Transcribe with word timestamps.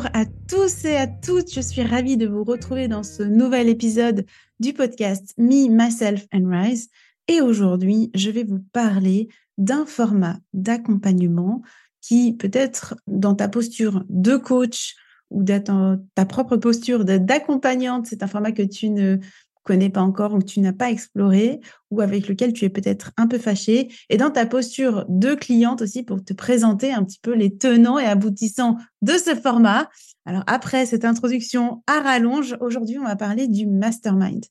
Bonjour 0.00 0.16
à 0.16 0.24
tous 0.48 0.86
et 0.86 0.96
à 0.96 1.06
toutes, 1.06 1.52
je 1.52 1.60
suis 1.60 1.82
ravie 1.82 2.16
de 2.16 2.26
vous 2.26 2.42
retrouver 2.42 2.88
dans 2.88 3.02
ce 3.02 3.22
nouvel 3.22 3.68
épisode 3.68 4.24
du 4.58 4.72
podcast 4.72 5.34
Me, 5.36 5.68
Myself 5.68 6.26
and 6.32 6.48
Rise. 6.48 6.88
Et 7.28 7.42
aujourd'hui, 7.42 8.10
je 8.14 8.30
vais 8.30 8.44
vous 8.44 8.60
parler 8.72 9.28
d'un 9.58 9.84
format 9.84 10.38
d'accompagnement 10.54 11.60
qui 12.00 12.32
peut-être 12.32 12.94
dans 13.08 13.34
ta 13.34 13.46
posture 13.48 14.02
de 14.08 14.38
coach 14.38 14.94
ou 15.28 15.42
dans 15.42 16.02
ta 16.14 16.24
propre 16.24 16.56
posture 16.56 17.04
d'accompagnante, 17.04 18.06
c'est 18.06 18.22
un 18.22 18.26
format 18.26 18.52
que 18.52 18.62
tu 18.62 18.88
ne 18.88 19.18
connais 19.62 19.90
pas 19.90 20.00
encore 20.00 20.34
ou 20.34 20.38
que 20.38 20.44
tu 20.44 20.60
n'as 20.60 20.72
pas 20.72 20.90
exploré 20.90 21.60
ou 21.90 22.00
avec 22.00 22.28
lequel 22.28 22.52
tu 22.52 22.64
es 22.64 22.70
peut-être 22.70 23.12
un 23.16 23.26
peu 23.26 23.38
fâché 23.38 23.88
et 24.08 24.16
dans 24.16 24.30
ta 24.30 24.46
posture 24.46 25.04
de 25.08 25.34
cliente 25.34 25.82
aussi 25.82 26.02
pour 26.02 26.24
te 26.24 26.32
présenter 26.32 26.92
un 26.92 27.04
petit 27.04 27.20
peu 27.20 27.34
les 27.34 27.56
tenants 27.56 27.98
et 27.98 28.06
aboutissants 28.06 28.76
de 29.02 29.12
ce 29.12 29.34
format. 29.34 29.88
Alors 30.24 30.44
après 30.46 30.86
cette 30.86 31.04
introduction 31.04 31.82
à 31.86 32.00
rallonge, 32.00 32.56
aujourd'hui 32.60 32.98
on 32.98 33.04
va 33.04 33.16
parler 33.16 33.48
du 33.48 33.66
mastermind. 33.66 34.44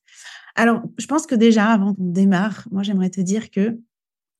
Alors 0.54 0.82
je 0.98 1.06
pense 1.06 1.26
que 1.26 1.34
déjà 1.34 1.66
avant 1.66 1.94
qu'on 1.94 2.10
démarre, 2.10 2.66
moi 2.70 2.82
j'aimerais 2.82 3.10
te 3.10 3.20
dire 3.20 3.50
que 3.50 3.78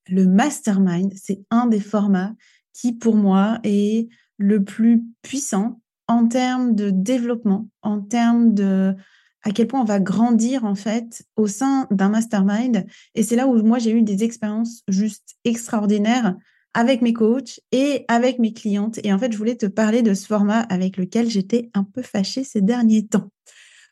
le 0.09 0.27
mastermind, 0.27 1.13
c'est 1.17 1.41
un 1.51 1.67
des 1.67 1.81
formats 1.81 2.35
qui 2.73 2.93
pour 2.93 3.17
moi 3.17 3.59
est 3.65 4.09
le 4.39 4.65
plus 4.65 5.05
puissant 5.23 5.81
en 6.09 6.27
termes 6.27 6.75
de 6.75 6.91
développement, 6.91 7.69
en 7.83 8.01
termes 8.01 8.55
de 8.55 8.95
à 9.43 9.51
quel 9.53 9.67
point 9.67 9.81
on 9.81 9.85
va 9.85 10.01
grandir 10.01 10.65
en 10.65 10.75
fait 10.75 11.23
au 11.37 11.47
sein 11.47 11.87
d'un 11.91 12.09
mastermind. 12.09 12.87
Et 13.15 13.23
c'est 13.23 13.37
là 13.37 13.47
où 13.47 13.63
moi 13.63 13.79
j'ai 13.79 13.93
eu 13.93 14.03
des 14.03 14.25
expériences 14.25 14.83
juste 14.89 15.37
extraordinaires 15.45 16.37
avec 16.75 17.03
mes 17.03 17.13
coachs 17.13 17.61
et 17.73 18.05
avec 18.09 18.39
mes 18.39 18.53
clientes. 18.53 19.01
Et 19.03 19.13
en 19.13 19.19
fait, 19.19 19.33
je 19.33 19.39
voulais 19.39 19.57
te 19.57 19.67
parler 19.67 20.03
de 20.03 20.15
ce 20.15 20.27
format 20.27 20.61
avec 20.61 20.97
lequel 20.97 21.29
j'étais 21.29 21.71
un 21.75 21.85
peu 21.85 22.03
fâchée 22.03 22.45
ces 22.45 22.61
derniers 22.61 23.07
temps. 23.07 23.31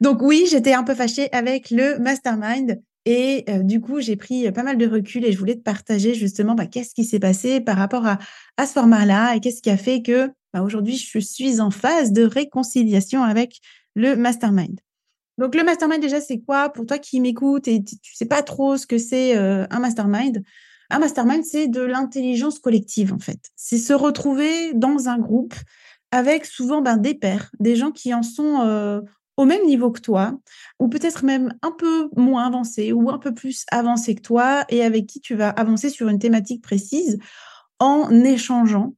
Donc 0.00 0.22
oui, 0.22 0.46
j'étais 0.48 0.74
un 0.74 0.84
peu 0.84 0.94
fâchée 0.94 1.28
avec 1.32 1.70
le 1.70 1.98
mastermind. 1.98 2.80
Et 3.04 3.44
euh, 3.48 3.62
du 3.62 3.80
coup, 3.80 4.00
j'ai 4.00 4.16
pris 4.16 4.50
pas 4.52 4.62
mal 4.62 4.76
de 4.76 4.86
recul 4.86 5.24
et 5.24 5.32
je 5.32 5.38
voulais 5.38 5.56
te 5.56 5.62
partager 5.62 6.14
justement 6.14 6.54
bah, 6.54 6.66
qu'est-ce 6.66 6.94
qui 6.94 7.04
s'est 7.04 7.18
passé 7.18 7.60
par 7.60 7.76
rapport 7.76 8.06
à, 8.06 8.18
à 8.58 8.66
ce 8.66 8.74
format-là 8.74 9.34
et 9.34 9.40
qu'est-ce 9.40 9.62
qui 9.62 9.70
a 9.70 9.76
fait 9.76 10.02
que 10.02 10.30
bah, 10.52 10.62
aujourd'hui, 10.62 10.96
je 10.96 11.18
suis 11.18 11.60
en 11.60 11.70
phase 11.70 12.12
de 12.12 12.22
réconciliation 12.22 13.22
avec 13.22 13.60
le 13.94 14.14
mastermind. 14.14 14.78
Donc, 15.38 15.54
le 15.54 15.62
mastermind, 15.62 16.02
déjà, 16.02 16.20
c'est 16.20 16.40
quoi 16.40 16.68
pour 16.68 16.84
toi 16.84 16.98
qui 16.98 17.20
m'écoutes 17.20 17.68
et 17.68 17.82
tu 17.82 18.14
sais 18.14 18.26
pas 18.26 18.42
trop 18.42 18.76
ce 18.76 18.86
que 18.86 18.98
c'est 18.98 19.36
euh, 19.36 19.66
un 19.70 19.78
mastermind? 19.78 20.42
Un 20.90 20.98
mastermind, 20.98 21.44
c'est 21.44 21.68
de 21.68 21.80
l'intelligence 21.80 22.58
collective, 22.58 23.12
en 23.12 23.18
fait. 23.18 23.40
C'est 23.56 23.78
se 23.78 23.92
retrouver 23.92 24.72
dans 24.74 25.08
un 25.08 25.18
groupe 25.18 25.54
avec 26.10 26.44
souvent 26.44 26.80
ben, 26.80 26.96
des 26.96 27.14
pairs, 27.14 27.50
des 27.60 27.76
gens 27.76 27.90
qui 27.92 28.12
en 28.14 28.22
sont 28.22 28.62
euh, 28.62 29.00
au 29.36 29.44
même 29.44 29.64
niveau 29.66 29.90
que 29.92 30.00
toi, 30.00 30.38
ou 30.80 30.88
peut-être 30.88 31.24
même 31.24 31.54
un 31.62 31.70
peu 31.70 32.08
moins 32.16 32.46
avancés 32.46 32.92
ou 32.92 33.08
un 33.10 33.18
peu 33.18 33.32
plus 33.32 33.64
avancés 33.70 34.14
que 34.16 34.22
toi, 34.22 34.64
et 34.68 34.82
avec 34.82 35.06
qui 35.06 35.20
tu 35.20 35.36
vas 35.36 35.50
avancer 35.50 35.90
sur 35.90 36.08
une 36.08 36.18
thématique 36.18 36.62
précise 36.62 37.18
en 37.78 38.10
échangeant 38.24 38.94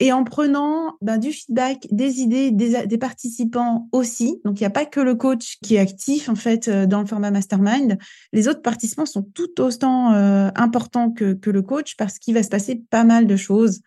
et 0.00 0.12
en 0.12 0.24
prenant 0.24 0.96
ben, 1.02 1.18
du 1.18 1.30
feedback, 1.30 1.86
des 1.90 2.20
idées 2.20 2.50
des, 2.50 2.98
participants 2.98 3.88
aussi. 3.92 4.40
Donc, 4.44 4.58
il 4.58 4.62
n'y 4.62 4.66
a 4.66 4.70
pas 4.70 4.86
que 4.86 4.98
le 4.98 5.14
coach 5.14 5.58
qui 5.62 5.76
est 5.76 5.78
actif, 5.78 6.30
en 6.30 6.34
fait, 6.34 6.68
euh, 6.68 6.86
dans 6.86 7.00
le 7.00 7.06
format 7.06 7.30
mastermind. 7.30 7.98
Les 8.32 8.48
autres 8.48 8.62
participants 8.62 9.06
sont 9.06 9.22
tout 9.22 9.60
autant 9.60 10.14
euh, 10.14 10.48
importants 10.56 11.10
que, 11.10 11.38
le 11.50 11.62
coach 11.62 11.96
parce 11.96 12.18
qu'il 12.18 12.34
va 12.34 12.42
se 12.42 12.48
passer 12.48 12.82
pas 12.90 13.04
mal 13.04 13.26
de 13.26 13.36
choses 13.36 13.82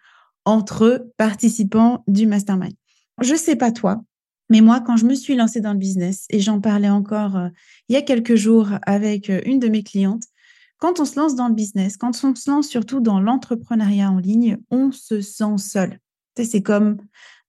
entre 0.45 1.07
participants 1.17 2.03
du 2.07 2.27
mastermind. 2.27 2.73
Je 3.21 3.35
sais 3.35 3.55
pas 3.55 3.71
toi, 3.71 4.03
mais 4.49 4.61
moi, 4.61 4.81
quand 4.81 4.97
je 4.97 5.05
me 5.05 5.15
suis 5.15 5.35
lancée 5.35 5.61
dans 5.61 5.73
le 5.73 5.79
business, 5.79 6.25
et 6.29 6.39
j'en 6.39 6.59
parlais 6.59 6.89
encore 6.89 7.37
euh, 7.37 7.47
il 7.89 7.93
y 7.93 7.95
a 7.95 8.01
quelques 8.01 8.35
jours 8.35 8.69
avec 8.83 9.31
une 9.45 9.59
de 9.59 9.67
mes 9.67 9.83
clientes, 9.83 10.23
quand 10.83 10.99
on 10.99 11.05
se 11.05 11.17
lance 11.17 11.35
dans 11.35 11.47
le 11.47 11.53
business, 11.53 11.95
quand 11.95 12.11
on 12.25 12.35
se 12.35 12.51
lance 12.51 12.67
surtout 12.67 12.99
dans 12.99 13.21
l'entrepreneuriat 13.21 14.11
en 14.11 14.17
ligne, 14.17 14.57
on 14.69 14.91
se 14.91 15.21
sent 15.21 15.57
seul. 15.57 15.97
C'est 16.35 16.61
comme 16.61 16.97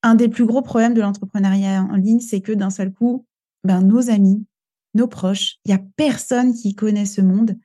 un 0.04 0.14
des 0.14 0.28
plus 0.28 0.46
gros 0.46 0.62
problèmes 0.62 0.94
de 0.94 1.00
l'entrepreneuriat 1.00 1.82
en 1.82 1.96
ligne, 1.96 2.20
c'est 2.20 2.40
que 2.40 2.52
d'un 2.52 2.70
seul 2.70 2.92
coup, 2.92 3.26
ben, 3.64 3.80
nos 3.80 4.08
amis, 4.08 4.46
nos 4.94 5.08
proches, 5.08 5.56
il 5.64 5.70
n'y 5.70 5.74
a 5.74 5.82
personne 5.96 6.54
qui 6.54 6.76
connaît 6.76 7.06
ce 7.06 7.22
monde 7.22 7.58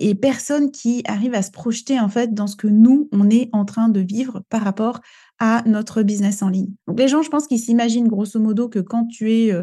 et 0.00 0.16
personne 0.16 0.72
qui 0.72 1.04
arrive 1.06 1.34
à 1.34 1.42
se 1.42 1.52
projeter 1.52 2.00
en 2.00 2.08
fait 2.08 2.34
dans 2.34 2.48
ce 2.48 2.56
que 2.56 2.66
nous, 2.66 3.08
on 3.12 3.30
est 3.30 3.48
en 3.52 3.64
train 3.64 3.88
de 3.88 4.00
vivre 4.00 4.42
par 4.48 4.62
rapport 4.62 5.00
à 5.38 5.62
notre 5.66 6.02
business 6.02 6.42
en 6.42 6.48
ligne. 6.48 6.74
Donc 6.88 6.98
les 6.98 7.06
gens, 7.06 7.22
je 7.22 7.30
pense 7.30 7.46
qu'ils 7.46 7.60
s'imaginent 7.60 8.08
grosso 8.08 8.40
modo 8.40 8.68
que 8.68 8.80
quand 8.80 9.06
tu 9.06 9.32
es, 9.32 9.52
euh, 9.52 9.62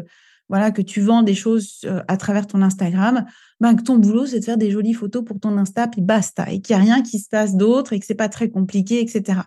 voilà, 0.50 0.72
que 0.72 0.82
tu 0.82 1.00
vends 1.00 1.22
des 1.22 1.34
choses 1.34 1.80
euh, 1.84 2.02
à 2.08 2.16
travers 2.16 2.46
ton 2.48 2.60
Instagram, 2.60 3.24
ben, 3.60 3.76
que 3.76 3.82
ton 3.82 3.96
boulot, 3.96 4.26
c'est 4.26 4.40
de 4.40 4.44
faire 4.44 4.58
des 4.58 4.72
jolies 4.72 4.94
photos 4.94 5.24
pour 5.24 5.38
ton 5.38 5.56
Insta, 5.56 5.86
puis 5.86 6.02
basta, 6.02 6.50
et 6.50 6.60
qu'il 6.60 6.74
n'y 6.74 6.82
a 6.82 6.84
rien 6.84 7.02
qui 7.02 7.20
se 7.20 7.28
passe 7.28 7.54
d'autre 7.54 7.92
et 7.92 8.00
que 8.00 8.04
c'est 8.04 8.16
pas 8.16 8.28
très 8.28 8.50
compliqué, 8.50 9.00
etc. 9.00 9.42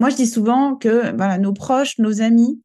Moi, 0.00 0.10
je 0.10 0.16
dis 0.16 0.26
souvent 0.26 0.74
que 0.74 1.16
voilà, 1.16 1.38
nos 1.38 1.52
proches, 1.52 1.98
nos 1.98 2.20
amis, 2.20 2.60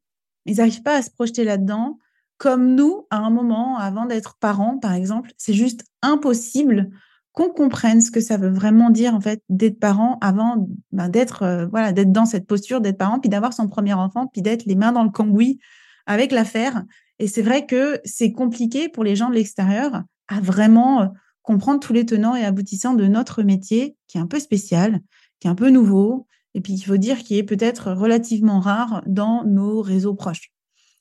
ils 0.46 0.56
n'arrivent 0.56 0.82
pas 0.82 0.96
à 0.96 1.02
se 1.02 1.10
projeter 1.10 1.44
là-dedans. 1.44 1.98
Comme 2.38 2.74
nous, 2.74 3.06
à 3.10 3.18
un 3.18 3.30
moment, 3.30 3.78
avant 3.78 4.04
d'être 4.04 4.36
parents, 4.40 4.78
par 4.78 4.92
exemple, 4.92 5.30
c'est 5.38 5.54
juste 5.54 5.84
impossible 6.02 6.90
qu'on 7.32 7.50
comprenne 7.50 8.00
ce 8.00 8.10
que 8.10 8.20
ça 8.20 8.36
veut 8.36 8.50
vraiment 8.50 8.90
dire 8.90 9.18
d'être 9.48 9.78
parent 9.78 10.18
avant 10.22 10.68
ben, 10.90 11.08
d'être 11.08 11.42
euh, 11.42 11.66
voilà 11.66 11.92
d'être 11.92 12.10
dans 12.10 12.24
cette 12.24 12.46
posture 12.46 12.80
d'être 12.80 12.96
parent 12.96 13.20
puis 13.20 13.28
d'avoir 13.28 13.52
son 13.52 13.68
premier 13.68 13.92
enfant 13.92 14.26
puis 14.26 14.40
d'être 14.40 14.64
les 14.64 14.74
mains 14.74 14.92
dans 14.92 15.04
le 15.04 15.10
cambouis 15.10 15.60
avec 16.06 16.32
l'affaire 16.32 16.82
et 17.18 17.28
c'est 17.28 17.42
vrai 17.42 17.66
que 17.66 18.00
c'est 18.04 18.32
compliqué 18.32 18.88
pour 18.88 19.04
les 19.04 19.16
gens 19.16 19.30
de 19.30 19.34
l'extérieur 19.34 20.02
à 20.28 20.40
vraiment 20.40 21.02
euh, 21.02 21.06
comprendre 21.42 21.80
tous 21.80 21.92
les 21.92 22.04
tenants 22.04 22.34
et 22.34 22.44
aboutissants 22.44 22.94
de 22.94 23.06
notre 23.06 23.42
métier 23.42 23.96
qui 24.08 24.18
est 24.18 24.20
un 24.20 24.26
peu 24.26 24.40
spécial 24.40 25.00
qui 25.40 25.48
est 25.48 25.50
un 25.50 25.54
peu 25.54 25.70
nouveau 25.70 26.26
et 26.54 26.60
puis 26.60 26.72
il 26.72 26.82
faut 26.82 26.96
dire 26.96 27.18
qu'il 27.18 27.36
est 27.36 27.42
peut-être 27.42 27.92
relativement 27.92 28.60
rare 28.60 29.02
dans 29.06 29.44
nos 29.44 29.82
réseaux 29.82 30.14
proches. 30.14 30.50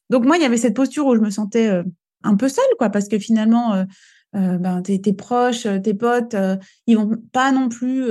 Donc 0.09 0.25
moi, 0.25 0.37
il 0.37 0.43
y 0.43 0.45
avait 0.45 0.57
cette 0.57 0.75
posture 0.75 1.05
où 1.07 1.15
je 1.15 1.21
me 1.21 1.29
sentais 1.29 1.69
euh, 1.69 1.83
un 2.23 2.35
peu 2.35 2.49
seule, 2.49 2.65
quoi, 2.77 2.89
parce 2.89 3.07
que 3.07 3.17
finalement, 3.17 3.73
euh, 3.73 4.57
ben, 4.57 4.81
tes, 4.81 5.13
proches, 5.13 5.65
tes 5.81 5.93
potes, 5.93 6.35
ils 6.87 6.97
vont 6.97 7.09
pas 7.31 7.53
non 7.53 7.69
plus 7.69 8.03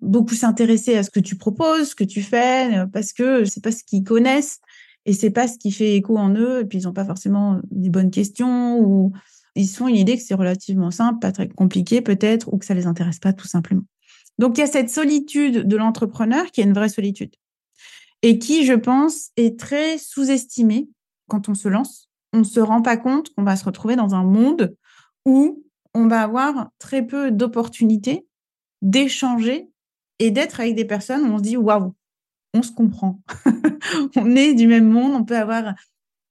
beaucoup 0.00 0.34
s'intéresser 0.34 0.96
à 0.96 1.02
ce 1.02 1.10
que 1.10 1.18
tu 1.18 1.36
proposes, 1.36 1.88
ce 1.88 1.94
que 1.96 2.04
tu 2.04 2.22
fais, 2.22 2.84
parce 2.92 3.12
que 3.12 3.44
c'est 3.44 3.62
pas 3.62 3.72
ce 3.72 3.82
qu'ils 3.82 4.04
connaissent 4.04 4.60
et 5.06 5.12
c'est 5.12 5.30
pas 5.30 5.48
ce 5.48 5.58
qui 5.58 5.72
fait 5.72 5.96
écho 5.96 6.16
en 6.16 6.34
eux. 6.34 6.60
Et 6.60 6.64
puis 6.64 6.78
ils 6.78 6.84
n'ont 6.84 6.92
pas 6.92 7.04
forcément 7.04 7.60
des 7.70 7.90
bonnes 7.90 8.10
questions 8.10 8.78
ou 8.78 9.12
ils 9.54 9.66
sont 9.66 9.88
une 9.88 9.96
idée 9.96 10.16
que 10.16 10.22
c'est 10.22 10.34
relativement 10.34 10.90
simple, 10.90 11.18
pas 11.20 11.32
très 11.32 11.48
compliqué 11.48 12.00
peut-être, 12.02 12.52
ou 12.52 12.58
que 12.58 12.64
ça 12.64 12.74
les 12.74 12.86
intéresse 12.86 13.18
pas 13.18 13.32
tout 13.32 13.48
simplement. 13.48 13.82
Donc, 14.38 14.56
il 14.56 14.60
y 14.60 14.64
a 14.64 14.66
cette 14.66 14.90
solitude 14.90 15.66
de 15.66 15.76
l'entrepreneur 15.76 16.50
qui 16.50 16.60
est 16.60 16.64
une 16.64 16.72
vraie 16.72 16.88
solitude 16.88 17.34
et 18.22 18.38
qui, 18.38 18.64
je 18.64 18.74
pense, 18.74 19.30
est 19.36 19.58
très 19.58 19.98
sous-estimée 19.98 20.88
quand 21.28 21.48
on 21.48 21.54
se 21.54 21.68
lance. 21.68 22.08
On 22.32 22.38
ne 22.38 22.44
se 22.44 22.60
rend 22.60 22.80
pas 22.80 22.96
compte 22.96 23.34
qu'on 23.34 23.42
va 23.42 23.56
se 23.56 23.64
retrouver 23.64 23.96
dans 23.96 24.14
un 24.14 24.24
monde 24.24 24.74
où 25.26 25.64
on 25.94 26.06
va 26.06 26.22
avoir 26.22 26.70
très 26.78 27.06
peu 27.06 27.30
d'opportunités 27.30 28.26
d'échanger 28.82 29.68
et 30.20 30.30
d'être 30.30 30.60
avec 30.60 30.74
des 30.74 30.84
personnes 30.84 31.22
où 31.22 31.34
on 31.34 31.38
se 31.38 31.42
dit 31.42 31.56
waouh, 31.56 31.94
on 32.54 32.62
se 32.62 32.72
comprend. 32.72 33.20
on 34.16 34.36
est 34.36 34.54
du 34.54 34.66
même 34.66 34.88
monde, 34.88 35.14
on 35.14 35.24
peut 35.24 35.36
avoir 35.36 35.74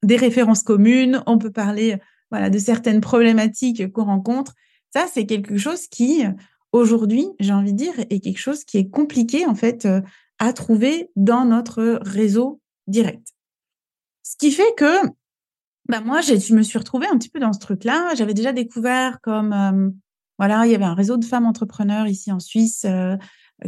des 0.04 0.16
références 0.16 0.64
communes, 0.64 1.24
on 1.26 1.38
peut 1.38 1.52
parler 1.52 1.98
voilà, 2.32 2.50
de 2.50 2.60
certaines 2.60 3.02
problématiques 3.02 3.92
qu'on 3.92 4.06
rencontre. 4.06 4.54
Ça, 4.94 5.06
c'est 5.12 5.26
quelque 5.26 5.58
chose 5.58 5.88
qui, 5.88 6.24
aujourd'hui, 6.72 7.28
j'ai 7.40 7.54
envie 7.54 7.74
de 7.74 7.78
dire, 7.78 7.94
est 7.98 8.20
quelque 8.20 8.40
chose 8.40 8.64
qui 8.64 8.78
est 8.78 8.90
compliqué, 8.90 9.46
en 9.46 9.56
fait, 9.56 9.86
euh, 9.86 10.02
à 10.40 10.54
trouver 10.54 11.12
dans 11.16 11.46
notre 11.46 12.00
réseau 12.02 12.62
direct. 12.88 13.28
Ce 14.24 14.36
qui 14.38 14.52
fait 14.52 14.74
que, 14.78 15.08
bah, 15.88 16.02
moi, 16.02 16.22
je 16.22 16.54
me 16.54 16.62
suis 16.62 16.78
retrouvée 16.78 17.08
un 17.08 17.18
petit 17.18 17.30
peu 17.30 17.40
dans 17.40 17.54
ce 17.54 17.60
truc-là. 17.60 18.14
J'avais 18.16 18.34
déjà 18.34 18.54
découvert 18.54 19.20
comme, 19.22 19.54
euh, 19.54 19.90
voilà, 20.38 20.66
il 20.66 20.72
y 20.72 20.76
avait 20.76 20.86
un 20.86 20.94
réseau 20.94 21.18
de 21.18 21.26
femmes 21.26 21.46
entrepreneurs 21.46 22.08
ici 22.08 22.32
en 22.32 22.40
Suisse 22.40 22.86
euh, 22.86 23.18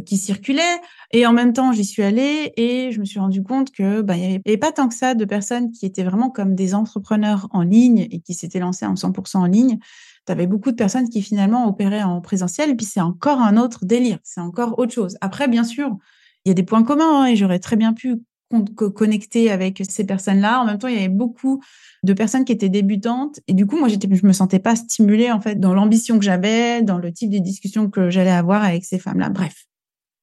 qui 0.06 0.16
circulait. 0.16 0.80
Et 1.12 1.26
en 1.26 1.32
même 1.32 1.52
temps, 1.52 1.72
j'y 1.72 1.84
suis 1.84 2.02
allée 2.02 2.52
et 2.56 2.90
je 2.92 3.00
me 3.00 3.04
suis 3.04 3.20
rendu 3.20 3.42
compte 3.42 3.70
que 3.72 4.00
bah, 4.00 4.16
il 4.16 4.28
n'y 4.28 4.40
avait 4.46 4.56
pas 4.56 4.72
tant 4.72 4.88
que 4.88 4.94
ça 4.94 5.14
de 5.14 5.24
personnes 5.24 5.70
qui 5.70 5.86
étaient 5.86 6.04
vraiment 6.04 6.30
comme 6.30 6.54
des 6.54 6.74
entrepreneurs 6.74 7.48
en 7.50 7.62
ligne 7.62 8.06
et 8.10 8.20
qui 8.20 8.34
s'étaient 8.34 8.60
lancées 8.60 8.86
en 8.86 8.94
100% 8.94 9.38
en 9.38 9.46
ligne. 9.46 9.78
Tu 10.26 10.32
avais 10.32 10.46
beaucoup 10.46 10.70
de 10.70 10.76
personnes 10.76 11.08
qui 11.08 11.20
finalement 11.20 11.66
opéraient 11.66 12.02
en 12.02 12.20
présentiel 12.20 12.70
et 12.70 12.74
puis 12.74 12.86
c'est 12.86 13.00
encore 13.00 13.40
un 13.40 13.56
autre 13.56 13.84
délire, 13.84 14.18
c'est 14.22 14.40
encore 14.40 14.78
autre 14.78 14.92
chose. 14.92 15.16
Après, 15.20 15.48
bien 15.48 15.64
sûr, 15.64 15.96
il 16.44 16.48
y 16.48 16.52
a 16.52 16.54
des 16.54 16.62
points 16.62 16.84
communs 16.84 17.22
hein, 17.22 17.26
et 17.26 17.36
j'aurais 17.36 17.58
très 17.58 17.76
bien 17.76 17.92
pu 17.92 18.20
connecter 18.94 19.50
avec 19.50 19.82
ces 19.88 20.04
personnes-là. 20.04 20.60
En 20.60 20.66
même 20.66 20.78
temps, 20.78 20.88
il 20.88 20.94
y 20.94 20.98
avait 20.98 21.08
beaucoup 21.08 21.62
de 22.02 22.12
personnes 22.12 22.44
qui 22.44 22.52
étaient 22.52 22.68
débutantes 22.68 23.40
et 23.48 23.54
du 23.54 23.66
coup, 23.66 23.78
moi, 23.78 23.88
j'étais, 23.88 24.08
je 24.14 24.26
me 24.26 24.32
sentais 24.32 24.58
pas 24.58 24.76
stimulée 24.76 25.30
en 25.30 25.40
fait 25.40 25.58
dans 25.58 25.74
l'ambition 25.74 26.18
que 26.18 26.24
j'avais, 26.24 26.82
dans 26.82 26.98
le 26.98 27.12
type 27.12 27.30
de 27.30 27.38
discussion 27.38 27.90
que 27.90 28.10
j'allais 28.10 28.30
avoir 28.30 28.62
avec 28.62 28.84
ces 28.84 28.98
femmes-là. 28.98 29.30
Bref, 29.30 29.66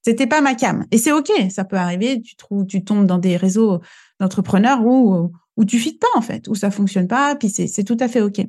c'était 0.01 0.27
pas 0.27 0.41
ma 0.41 0.55
cam. 0.55 0.85
Et 0.91 0.97
c'est 0.97 1.11
OK, 1.11 1.31
ça 1.49 1.63
peut 1.63 1.77
arriver. 1.77 2.21
Tu 2.21 2.35
trouves, 2.35 2.65
tu 2.65 2.83
tombes 2.83 3.05
dans 3.05 3.17
des 3.17 3.37
réseaux 3.37 3.79
d'entrepreneurs 4.19 4.85
où, 4.85 5.31
où 5.57 5.65
tu 5.65 5.77
fites 5.77 5.99
pas, 5.99 6.07
en 6.15 6.21
fait, 6.21 6.47
où 6.47 6.55
ça 6.55 6.71
fonctionne 6.71 7.07
pas, 7.07 7.35
puis 7.35 7.49
c'est 7.49 7.83
tout 7.83 7.97
à 7.99 8.07
fait 8.07 8.21
OK. 8.21 8.41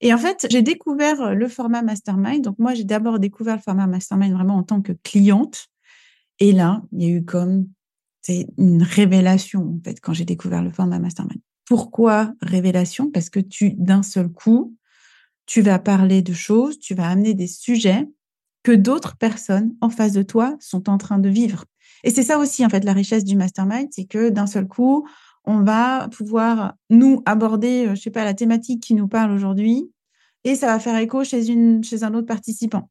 Et 0.00 0.14
en 0.14 0.18
fait, 0.18 0.46
j'ai 0.50 0.62
découvert 0.62 1.34
le 1.34 1.48
format 1.48 1.82
mastermind. 1.82 2.44
Donc, 2.44 2.58
moi, 2.58 2.74
j'ai 2.74 2.84
d'abord 2.84 3.18
découvert 3.18 3.56
le 3.56 3.62
format 3.62 3.86
mastermind 3.86 4.32
vraiment 4.32 4.56
en 4.56 4.62
tant 4.62 4.80
que 4.80 4.92
cliente. 4.92 5.66
Et 6.38 6.52
là, 6.52 6.82
il 6.92 7.02
y 7.02 7.06
a 7.06 7.08
eu 7.08 7.24
comme, 7.24 7.66
c'est 8.20 8.46
une 8.58 8.82
révélation, 8.82 9.76
en 9.78 9.80
fait, 9.84 10.00
quand 10.00 10.12
j'ai 10.12 10.24
découvert 10.24 10.62
le 10.62 10.70
format 10.70 10.98
mastermind. 10.98 11.40
Pourquoi 11.64 12.32
révélation? 12.40 13.10
Parce 13.10 13.28
que 13.28 13.40
tu, 13.40 13.72
d'un 13.72 14.02
seul 14.02 14.28
coup, 14.28 14.76
tu 15.46 15.62
vas 15.62 15.78
parler 15.78 16.22
de 16.22 16.32
choses, 16.32 16.78
tu 16.78 16.94
vas 16.94 17.08
amener 17.08 17.34
des 17.34 17.46
sujets 17.46 18.06
que 18.68 18.74
d'autres 18.74 19.16
personnes 19.16 19.74
en 19.80 19.88
face 19.88 20.12
de 20.12 20.22
toi 20.22 20.54
sont 20.60 20.90
en 20.90 20.98
train 20.98 21.18
de 21.18 21.30
vivre. 21.30 21.64
Et 22.04 22.10
c'est 22.10 22.22
ça 22.22 22.38
aussi, 22.38 22.66
en 22.66 22.68
fait, 22.68 22.84
la 22.84 22.92
richesse 22.92 23.24
du 23.24 23.34
mastermind, 23.34 23.88
c'est 23.92 24.04
que 24.04 24.28
d'un 24.28 24.46
seul 24.46 24.68
coup, 24.68 25.08
on 25.46 25.62
va 25.62 26.10
pouvoir 26.10 26.74
nous 26.90 27.22
aborder, 27.24 27.86
euh, 27.86 27.94
je 27.94 28.02
sais 28.02 28.10
pas, 28.10 28.26
la 28.26 28.34
thématique 28.34 28.82
qui 28.82 28.92
nous 28.92 29.08
parle 29.08 29.32
aujourd'hui, 29.32 29.90
et 30.44 30.54
ça 30.54 30.66
va 30.66 30.78
faire 30.80 30.98
écho 30.98 31.24
chez, 31.24 31.48
une, 31.48 31.82
chez 31.82 32.02
un 32.04 32.12
autre 32.12 32.26
participant. 32.26 32.90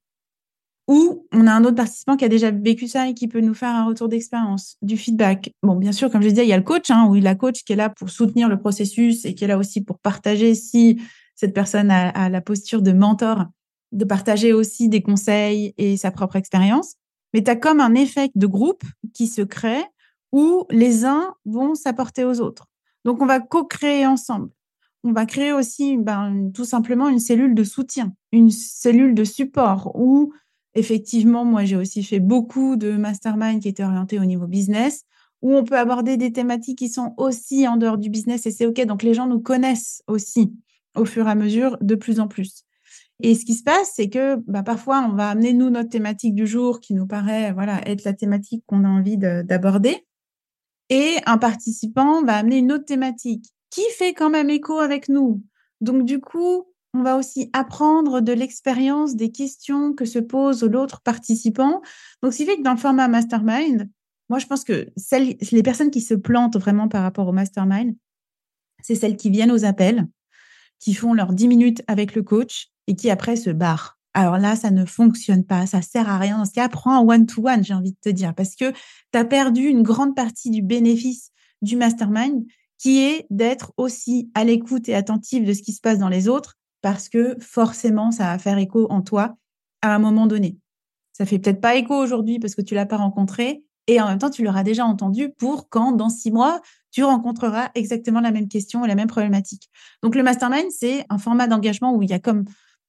Ou 0.88 1.28
on 1.32 1.46
a 1.46 1.52
un 1.52 1.64
autre 1.64 1.76
participant 1.76 2.18
qui 2.18 2.26
a 2.26 2.30
déjà 2.30 2.50
vécu 2.50 2.88
ça 2.88 3.08
et 3.08 3.14
qui 3.14 3.28
peut 3.28 3.42
nous 3.42 3.54
faire 3.54 3.76
un 3.76 3.86
retour 3.86 4.10
d'expérience, 4.10 4.78
du 4.82 4.98
feedback. 4.98 5.54
Bon, 5.62 5.76
bien 5.76 5.92
sûr, 5.92 6.10
comme 6.10 6.24
je 6.24 6.30
disais, 6.30 6.44
il 6.44 6.50
y 6.50 6.54
a 6.54 6.58
le 6.58 6.64
coach, 6.64 6.90
hein, 6.90 7.06
oui, 7.08 7.22
la 7.22 7.36
coach 7.36 7.64
qui 7.64 7.74
est 7.74 7.76
là 7.76 7.90
pour 7.90 8.10
soutenir 8.10 8.50
le 8.50 8.58
processus 8.58 9.26
et 9.26 9.36
qui 9.36 9.44
est 9.44 9.48
là 9.48 9.60
aussi 9.60 9.84
pour 9.84 10.00
partager 10.00 10.56
si 10.56 11.00
cette 11.36 11.54
personne 11.54 11.92
a 11.92 12.30
la 12.30 12.42
posture 12.42 12.82
de 12.82 12.94
mentor 12.94 13.46
de 13.92 14.06
partager 14.06 14.54
aussi 14.54 14.90
des 14.90 15.02
conseils 15.02 15.74
et 15.78 15.98
sa 15.98 16.12
propre 16.12 16.36
expérience. 16.36 16.96
Mais 17.34 17.44
tu 17.44 17.52
as 17.52 17.56
comme 17.56 17.80
un 17.80 17.94
effet 17.96 18.30
de 18.36 18.48
groupe 18.48 18.84
qui 19.14 19.28
se 19.28 19.42
crée 19.42 19.84
où 20.32 20.66
les 20.70 21.06
uns 21.06 21.34
vont 21.46 21.76
s'apporter 21.76 22.24
aux 22.24 22.42
autres. 22.42 22.68
Donc, 23.06 23.22
on 23.22 23.26
va 23.26 23.40
co-créer 23.40 24.06
ensemble. 24.06 24.50
On 25.04 25.14
va 25.14 25.26
créer 25.26 25.54
aussi 25.54 25.98
ben, 25.98 26.52
tout 26.54 26.66
simplement 26.66 27.08
une 27.08 27.20
cellule 27.20 27.56
de 27.56 27.64
soutien, 27.64 28.14
une 28.32 28.50
cellule 28.50 29.16
de 29.16 29.24
support 29.24 29.92
où, 29.96 30.34
effectivement, 30.74 31.46
moi, 31.46 31.64
j'ai 31.64 31.78
aussi 31.78 32.04
fait 32.04 32.20
beaucoup 32.20 32.76
de 32.76 32.92
mastermind 32.92 33.62
qui 33.62 33.70
étaient 33.70 33.84
orientés 33.84 34.20
au 34.20 34.26
niveau 34.26 34.48
business, 34.48 35.04
où 35.42 35.54
on 35.54 35.64
peut 35.64 35.78
aborder 35.78 36.18
des 36.18 36.34
thématiques 36.34 36.80
qui 36.80 36.90
sont 36.90 37.14
aussi 37.18 37.68
en 37.68 37.78
dehors 37.78 37.98
du 37.98 38.10
business 38.10 38.46
et 38.46 38.52
c'est 38.52 38.66
OK. 38.66 38.84
Donc, 38.86 39.04
les 39.04 39.14
gens 39.14 39.28
nous 39.28 39.40
connaissent 39.40 40.04
aussi 40.08 40.52
au 40.96 41.06
fur 41.06 41.28
et 41.28 41.32
à 41.32 41.36
mesure 41.36 41.78
de 41.80 41.96
plus 41.96 42.20
en 42.20 42.28
plus. 42.28 42.67
Et 43.20 43.34
ce 43.36 43.46
qui 43.46 43.56
se 43.56 43.64
passe, 43.64 43.94
c'est 43.96 44.10
que 44.10 44.36
bah, 44.48 44.64
parfois, 44.64 45.08
on 45.10 45.16
va 45.16 45.30
amener, 45.30 45.54
nous, 45.54 45.70
notre 45.70 45.90
thématique 45.90 46.36
du 46.36 46.46
jour 46.46 46.80
qui 46.80 46.94
nous 46.94 47.08
paraît 47.08 47.52
voilà, 47.54 47.88
être 47.88 48.04
la 48.04 48.14
thématique 48.14 48.64
qu'on 48.68 48.84
a 48.84 48.90
envie 48.90 49.18
d'aborder. 49.18 50.06
Et 50.90 51.18
un 51.26 51.38
participant 51.38 52.24
va 52.24 52.38
amener 52.38 52.58
une 52.58 52.72
autre 52.72 52.86
thématique 52.86 53.46
qui 53.70 53.84
fait 53.98 54.14
quand 54.14 54.30
même 54.30 54.50
écho 54.50 54.80
avec 54.80 55.10
nous. 55.10 55.42
Donc, 55.82 56.06
du 56.06 56.20
coup, 56.20 56.66
on 56.94 57.04
va 57.04 57.18
aussi 57.18 57.50
apprendre 57.54 58.22
de 58.22 58.32
l'expérience 58.32 59.16
des 59.16 59.32
questions 59.32 59.94
que 59.94 60.06
se 60.06 60.20
pose 60.20 60.64
l'autre 60.64 61.02
participant. 61.02 61.82
Donc, 62.22 62.34
ce 62.34 62.44
que 62.44 62.64
dans 62.64 62.72
le 62.72 62.78
format 62.78 63.08
mastermind, 63.08 63.90
moi, 64.30 64.40
je 64.40 64.46
pense 64.46 64.64
que 64.64 64.90
celles, 64.96 65.38
les 65.52 65.64
personnes 65.64 65.92
qui 65.92 66.02
se 66.02 66.14
plantent 66.14 66.58
vraiment 66.58 66.88
par 66.88 67.04
rapport 67.04 67.28
au 67.28 67.32
mastermind, 67.32 67.96
c'est 68.82 68.96
celles 68.96 69.18
qui 69.18 69.30
viennent 69.30 69.52
aux 69.52 69.66
appels, 69.66 70.08
qui 70.80 70.94
font 70.94 71.14
leurs 71.14 71.34
10 71.34 71.48
minutes 71.48 71.84
avec 71.88 72.16
le 72.16 72.24
coach 72.24 72.68
et 72.88 72.96
qui 72.96 73.10
après 73.10 73.36
se 73.36 73.50
barre. 73.50 73.98
Alors 74.14 74.38
là, 74.38 74.56
ça 74.56 74.72
ne 74.72 74.86
fonctionne 74.86 75.44
pas, 75.44 75.68
ça 75.68 75.82
sert 75.82 76.10
à 76.10 76.18
rien. 76.18 76.40
Dans 76.40 76.46
ce 76.46 76.52
cas, 76.52 76.70
prends 76.70 76.96
un 76.96 77.08
one-to-one, 77.08 77.64
j'ai 77.64 77.74
envie 77.74 77.92
de 77.92 77.98
te 78.02 78.10
dire, 78.10 78.34
parce 78.34 78.56
que 78.56 78.72
tu 78.72 79.20
as 79.20 79.26
perdu 79.26 79.68
une 79.68 79.84
grande 79.84 80.16
partie 80.16 80.50
du 80.50 80.62
bénéfice 80.62 81.32
du 81.62 81.76
mastermind 81.76 82.44
qui 82.80 83.00
est 83.04 83.28
d'être 83.30 83.74
aussi 83.78 84.32
à 84.34 84.44
l'écoute 84.44 84.90
et 84.90 84.96
attentive 84.96 85.46
de 85.46 85.54
ce 85.54 85.62
qui 85.62 85.74
se 85.74 85.82
passe 85.82 86.00
dans 86.00 86.10
les 86.10 86.28
autres, 86.28 86.56
parce 86.82 87.10
que 87.10 87.36
forcément, 87.40 88.12
ça 88.12 88.26
va 88.26 88.40
faire 88.40 88.58
écho 88.58 88.88
en 88.90 89.02
toi 89.02 89.36
à 89.82 89.94
un 89.94 90.00
moment 90.00 90.28
donné. 90.28 90.58
Ça 91.14 91.26
fait 91.26 91.40
peut-être 91.40 91.62
pas 91.62 91.76
écho 91.76 91.96
aujourd'hui 91.96 92.40
parce 92.40 92.56
que 92.56 92.62
tu 92.62 92.76
l'as 92.76 92.86
pas 92.86 92.98
rencontré, 92.98 93.64
et 93.88 94.02
en 94.02 94.08
même 94.08 94.20
temps, 94.20 94.30
tu 94.30 94.44
l'auras 94.44 94.64
déjà 94.64 94.86
entendu 94.86 95.30
pour 95.30 95.70
quand, 95.70 95.94
dans 95.94 96.10
six 96.10 96.32
mois, 96.32 96.62
tu 96.98 97.04
rencontreras 97.04 97.70
exactement 97.76 98.22
la 98.22 98.32
même 98.32 98.48
question 98.48 98.84
et 98.84 98.88
la 98.88 98.96
même 98.96 99.06
problématique. 99.06 99.70
Donc, 100.02 100.16
le 100.16 100.24
mastermind, 100.24 100.72
c'est 100.72 101.06
un 101.12 101.20
format 101.20 101.46
d'engagement 101.46 101.94
où 101.94 102.02
il 102.02 102.10
y 102.10 102.14
a 102.14 102.18
comme 102.18 102.46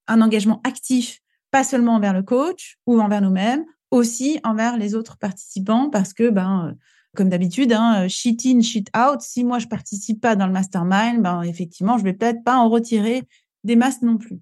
un 0.06 0.22
engagement 0.22 0.62
actif, 0.64 1.20
pas 1.50 1.62
seulement 1.62 1.96
envers 1.96 2.14
le 2.14 2.22
coach 2.22 2.78
ou 2.86 3.02
envers 3.02 3.20
nous-mêmes, 3.20 3.66
aussi 3.90 4.40
envers 4.44 4.78
les 4.78 4.94
autres 4.94 5.18
participants, 5.18 5.90
parce 5.90 6.14
que, 6.14 6.30
ben, 6.30 6.68
euh, 6.68 6.74
comme 7.16 7.28
d'habitude, 7.28 7.70
hein, 7.74 8.04
euh, 8.04 8.08
shit 8.08 8.46
in, 8.46 8.62
shit 8.62 8.88
out. 8.96 9.20
Si 9.20 9.44
moi 9.44 9.58
je 9.58 9.66
participe 9.66 10.22
pas 10.22 10.36
dans 10.36 10.46
le 10.46 10.54
mastermind, 10.54 11.20
ben 11.20 11.42
effectivement, 11.42 11.98
je 11.98 12.04
vais 12.04 12.14
peut-être 12.14 12.42
pas 12.42 12.56
en 12.56 12.70
retirer 12.70 13.24
des 13.62 13.76
masses 13.76 14.00
non 14.00 14.16
plus. 14.16 14.40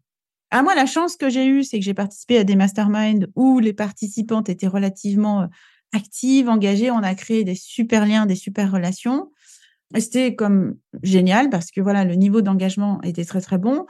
À 0.53 0.63
moi, 0.63 0.77
la 0.77 0.87
chance 0.87 1.17
que 1.17 1.29
j'ai 1.29 1.45
eue, 1.45 1.65
c'est 1.65 1.81
que 1.81 1.85
j'ai 1.85 1.95
participé 1.95 2.39
à 2.39 2.45
des 2.45 2.55
masterminds 2.55 3.27
où 3.35 3.59
les 3.59 3.73
participantes 3.73 4.49
étaient 4.49 4.69
relativement 4.69 5.43
euh, 5.43 5.47
actives, 5.93 6.49
engagées. 6.49 6.93
On 6.93 7.03
a 7.03 7.17
créé 7.17 7.43
des 7.43 7.57
super 7.57 8.07
liens, 8.07 8.27
des 8.27 8.37
super 8.37 8.71
relations. 8.71 9.33
C'était 9.95 10.35
comme 10.35 10.77
génial 11.03 11.49
parce 11.49 11.71
que 11.71 11.81
voilà, 11.81 12.05
le 12.05 12.15
niveau 12.15 12.41
d'engagement 12.43 13.01
était 13.03 13.25
très 13.25 13.41
très 13.41 13.59
bon 13.59 13.87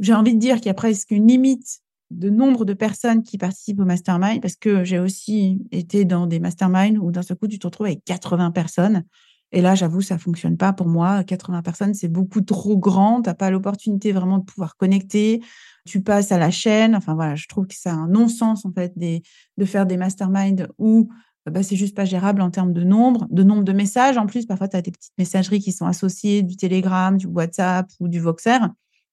j'ai 0.00 0.14
envie 0.14 0.34
de 0.34 0.40
dire 0.40 0.56
qu'il 0.56 0.66
y 0.66 0.70
a 0.70 0.74
presque 0.74 1.10
une 1.10 1.28
limite 1.28 1.80
de 2.10 2.28
nombre 2.30 2.64
de 2.64 2.72
personnes 2.72 3.22
qui 3.22 3.38
participent 3.38 3.80
au 3.80 3.84
mastermind 3.84 4.40
parce 4.40 4.56
que 4.56 4.82
j'ai 4.82 4.98
aussi 4.98 5.60
été 5.70 6.04
dans 6.04 6.26
des 6.26 6.40
masterminds 6.40 6.98
où 6.98 7.12
d'un 7.12 7.22
seul 7.22 7.36
coup, 7.36 7.46
tu 7.46 7.58
te 7.58 7.66
retrouves 7.66 7.86
avec 7.86 8.04
80 8.04 8.50
personnes. 8.50 9.04
Et 9.52 9.60
là, 9.60 9.74
j'avoue, 9.74 10.00
ça 10.00 10.16
fonctionne 10.18 10.56
pas 10.56 10.72
pour 10.72 10.88
moi. 10.88 11.22
80 11.22 11.62
personnes, 11.62 11.94
c'est 11.94 12.08
beaucoup 12.08 12.40
trop 12.40 12.78
grand. 12.78 13.22
Tu 13.22 13.28
n'as 13.28 13.34
pas 13.34 13.50
l'opportunité 13.50 14.12
vraiment 14.12 14.38
de 14.38 14.44
pouvoir 14.44 14.76
connecter. 14.76 15.40
Tu 15.86 16.02
passes 16.02 16.32
à 16.32 16.38
la 16.38 16.50
chaîne. 16.50 16.96
Enfin, 16.96 17.14
voilà, 17.14 17.36
je 17.36 17.46
trouve 17.46 17.66
que 17.66 17.74
c'est 17.76 17.88
un 17.90 18.08
non-sens, 18.08 18.64
en 18.64 18.72
fait, 18.72 18.92
de 18.96 19.64
faire 19.64 19.86
des 19.86 19.96
masterminds 19.96 20.66
où 20.78 21.10
bah, 21.46 21.62
c'est 21.62 21.76
juste 21.76 21.96
pas 21.96 22.04
gérable 22.04 22.42
en 22.42 22.50
termes 22.50 22.72
de 22.72 22.82
nombre, 22.82 23.26
de 23.30 23.42
nombre 23.42 23.64
de 23.64 23.72
messages. 23.72 24.18
En 24.18 24.26
plus, 24.26 24.46
parfois, 24.46 24.68
tu 24.68 24.76
as 24.76 24.82
des 24.82 24.90
petites 24.90 25.12
messageries 25.18 25.60
qui 25.60 25.72
sont 25.72 25.86
associées, 25.86 26.42
du 26.42 26.56
Telegram, 26.56 27.16
du 27.16 27.26
WhatsApp 27.26 27.88
ou 27.98 28.08
du 28.08 28.20
Voxer. 28.20 28.58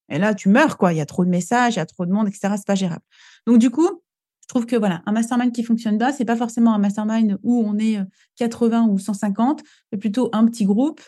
Et 0.09 0.19
là, 0.19 0.33
tu 0.33 0.49
meurs, 0.49 0.77
quoi. 0.77 0.93
Il 0.93 0.97
y 0.97 1.01
a 1.01 1.05
trop 1.05 1.23
de 1.25 1.29
messages, 1.29 1.75
il 1.75 1.77
y 1.77 1.81
a 1.81 1.85
trop 1.85 2.05
de 2.05 2.11
monde, 2.11 2.27
etc. 2.27 2.53
C'est 2.57 2.67
pas 2.67 2.75
gérable. 2.75 3.03
Donc, 3.45 3.59
du 3.59 3.69
coup, 3.69 4.01
je 4.41 4.47
trouve 4.47 4.65
que 4.65 4.75
voilà, 4.75 5.01
un 5.05 5.11
mastermind 5.11 5.51
qui 5.51 5.63
fonctionne 5.63 5.97
bien, 5.97 6.13
c'est 6.13 6.25
pas 6.25 6.37
forcément 6.37 6.73
un 6.73 6.79
mastermind 6.79 7.37
où 7.43 7.63
on 7.65 7.77
est 7.77 7.99
80 8.37 8.87
euh, 8.87 8.91
ou 8.91 8.97
150, 8.97 9.61
mais 9.91 9.97
plutôt 9.97 10.29
un 10.31 10.45
petit 10.45 10.65
groupe. 10.65 11.01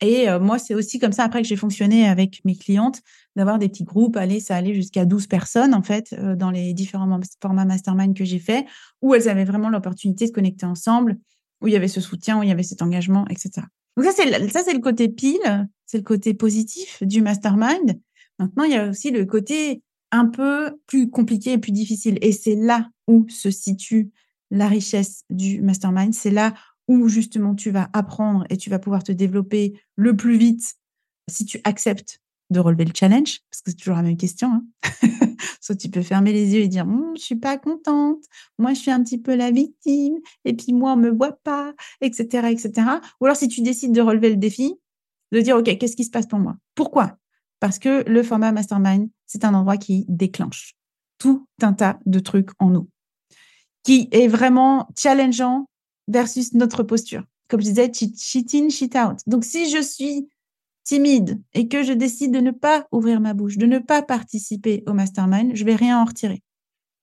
Et 0.00 0.28
euh, 0.28 0.40
moi, 0.40 0.58
c'est 0.58 0.74
aussi 0.74 0.98
comme 0.98 1.12
ça 1.12 1.24
après 1.24 1.42
que 1.42 1.48
j'ai 1.48 1.56
fonctionné 1.56 2.08
avec 2.08 2.40
mes 2.44 2.56
clientes, 2.56 3.00
d'avoir 3.36 3.58
des 3.58 3.68
petits 3.68 3.84
groupes. 3.84 4.16
Allez, 4.16 4.40
ça 4.40 4.56
allait 4.56 4.74
jusqu'à 4.74 5.04
12 5.04 5.26
personnes, 5.26 5.74
en 5.74 5.82
fait, 5.82 6.14
euh, 6.18 6.36
dans 6.36 6.50
les 6.50 6.74
différents 6.74 7.20
formats 7.40 7.64
mastermind 7.64 8.16
que 8.16 8.24
j'ai 8.24 8.38
fait, 8.38 8.66
où 9.02 9.14
elles 9.14 9.28
avaient 9.28 9.44
vraiment 9.44 9.70
l'opportunité 9.70 10.26
de 10.26 10.32
connecter 10.32 10.66
ensemble, 10.66 11.16
où 11.60 11.68
il 11.68 11.72
y 11.72 11.76
avait 11.76 11.88
ce 11.88 12.00
soutien, 12.00 12.38
où 12.38 12.42
il 12.42 12.48
y 12.48 12.52
avait 12.52 12.62
cet 12.62 12.82
engagement, 12.82 13.26
etc. 13.28 13.66
Donc 13.96 14.06
ça, 14.06 14.12
c'est, 14.12 14.48
ça, 14.50 14.62
c'est 14.64 14.74
le 14.74 14.80
côté 14.80 15.08
pile, 15.08 15.68
c'est 15.86 15.98
le 15.98 16.02
côté 16.02 16.34
positif 16.34 17.02
du 17.02 17.22
mastermind. 17.22 17.98
Maintenant, 18.38 18.64
il 18.64 18.72
y 18.72 18.76
a 18.76 18.88
aussi 18.88 19.10
le 19.10 19.24
côté 19.24 19.82
un 20.10 20.26
peu 20.26 20.72
plus 20.86 21.10
compliqué 21.10 21.52
et 21.52 21.58
plus 21.58 21.72
difficile. 21.72 22.18
Et 22.20 22.32
c'est 22.32 22.56
là 22.56 22.88
où 23.06 23.26
se 23.28 23.50
situe 23.50 24.10
la 24.50 24.68
richesse 24.68 25.24
du 25.30 25.60
mastermind. 25.62 26.14
C'est 26.14 26.30
là 26.30 26.54
où 26.88 27.08
justement 27.08 27.54
tu 27.54 27.70
vas 27.70 27.88
apprendre 27.92 28.44
et 28.50 28.56
tu 28.56 28.70
vas 28.70 28.78
pouvoir 28.78 29.02
te 29.02 29.12
développer 29.12 29.80
le 29.96 30.16
plus 30.16 30.36
vite 30.36 30.74
si 31.28 31.44
tu 31.44 31.60
acceptes 31.64 32.20
de 32.50 32.60
relever 32.60 32.84
le 32.84 32.92
challenge, 32.94 33.40
parce 33.50 33.62
que 33.62 33.70
c'est 33.70 33.76
toujours 33.76 33.96
la 33.96 34.02
même 34.02 34.16
question. 34.16 34.48
Hein. 34.48 34.64
Soit 35.60 35.76
tu 35.76 35.88
peux 35.88 36.02
fermer 36.02 36.32
les 36.32 36.54
yeux 36.54 36.60
et 36.60 36.68
dire 36.68 36.84
Je 36.84 36.90
«Mmh, 36.90 37.12
Je 37.16 37.22
suis 37.22 37.36
pas 37.36 37.56
contente, 37.56 38.22
moi 38.58 38.74
je 38.74 38.80
suis 38.80 38.90
un 38.90 39.02
petit 39.02 39.18
peu 39.18 39.34
la 39.34 39.50
victime, 39.50 40.18
et 40.44 40.54
puis 40.54 40.72
moi 40.72 40.92
on 40.92 40.96
me 40.96 41.10
voit 41.10 41.38
pas, 41.42 41.72
etc., 42.00 42.48
etc. 42.50 42.72
Ou 43.20 43.24
alors 43.24 43.36
si 43.36 43.48
tu 43.48 43.62
décides 43.62 43.92
de 43.92 44.00
relever 44.00 44.30
le 44.30 44.36
défi, 44.36 44.74
de 45.32 45.40
dire 45.40 45.56
Ok, 45.56 45.76
qu'est-ce 45.78 45.96
qui 45.96 46.04
se 46.04 46.10
passe 46.10 46.26
pour 46.26 46.38
moi? 46.38 46.56
Pourquoi? 46.74 47.16
Parce 47.60 47.78
que 47.78 48.08
le 48.08 48.22
format 48.22 48.52
mastermind, 48.52 49.08
c'est 49.26 49.44
un 49.44 49.54
endroit 49.54 49.78
qui 49.78 50.04
déclenche 50.08 50.74
tout 51.18 51.46
un 51.62 51.72
tas 51.72 51.98
de 52.04 52.18
trucs 52.18 52.50
en 52.58 52.68
nous, 52.68 52.88
qui 53.84 54.08
est 54.12 54.28
vraiment 54.28 54.88
challengeant 54.98 55.66
versus 56.08 56.54
notre 56.54 56.82
posture. 56.82 57.24
Comme 57.48 57.60
je 57.60 57.66
disais, 57.66 57.92
cheat 57.92 58.54
in, 58.54 58.68
cheat 58.68 58.96
out. 58.96 59.18
Donc 59.26 59.44
si 59.44 59.70
je 59.70 59.82
suis 59.82 60.28
timide 60.82 61.40
et 61.54 61.68
que 61.68 61.82
je 61.82 61.92
décide 61.92 62.32
de 62.32 62.40
ne 62.40 62.50
pas 62.50 62.86
ouvrir 62.92 63.20
ma 63.20 63.34
bouche, 63.34 63.56
de 63.56 63.66
ne 63.66 63.78
pas 63.78 64.02
participer 64.02 64.82
au 64.86 64.92
mastermind, 64.92 65.54
je 65.54 65.64
vais 65.64 65.76
rien 65.76 66.00
en 66.00 66.04
retirer. 66.04 66.42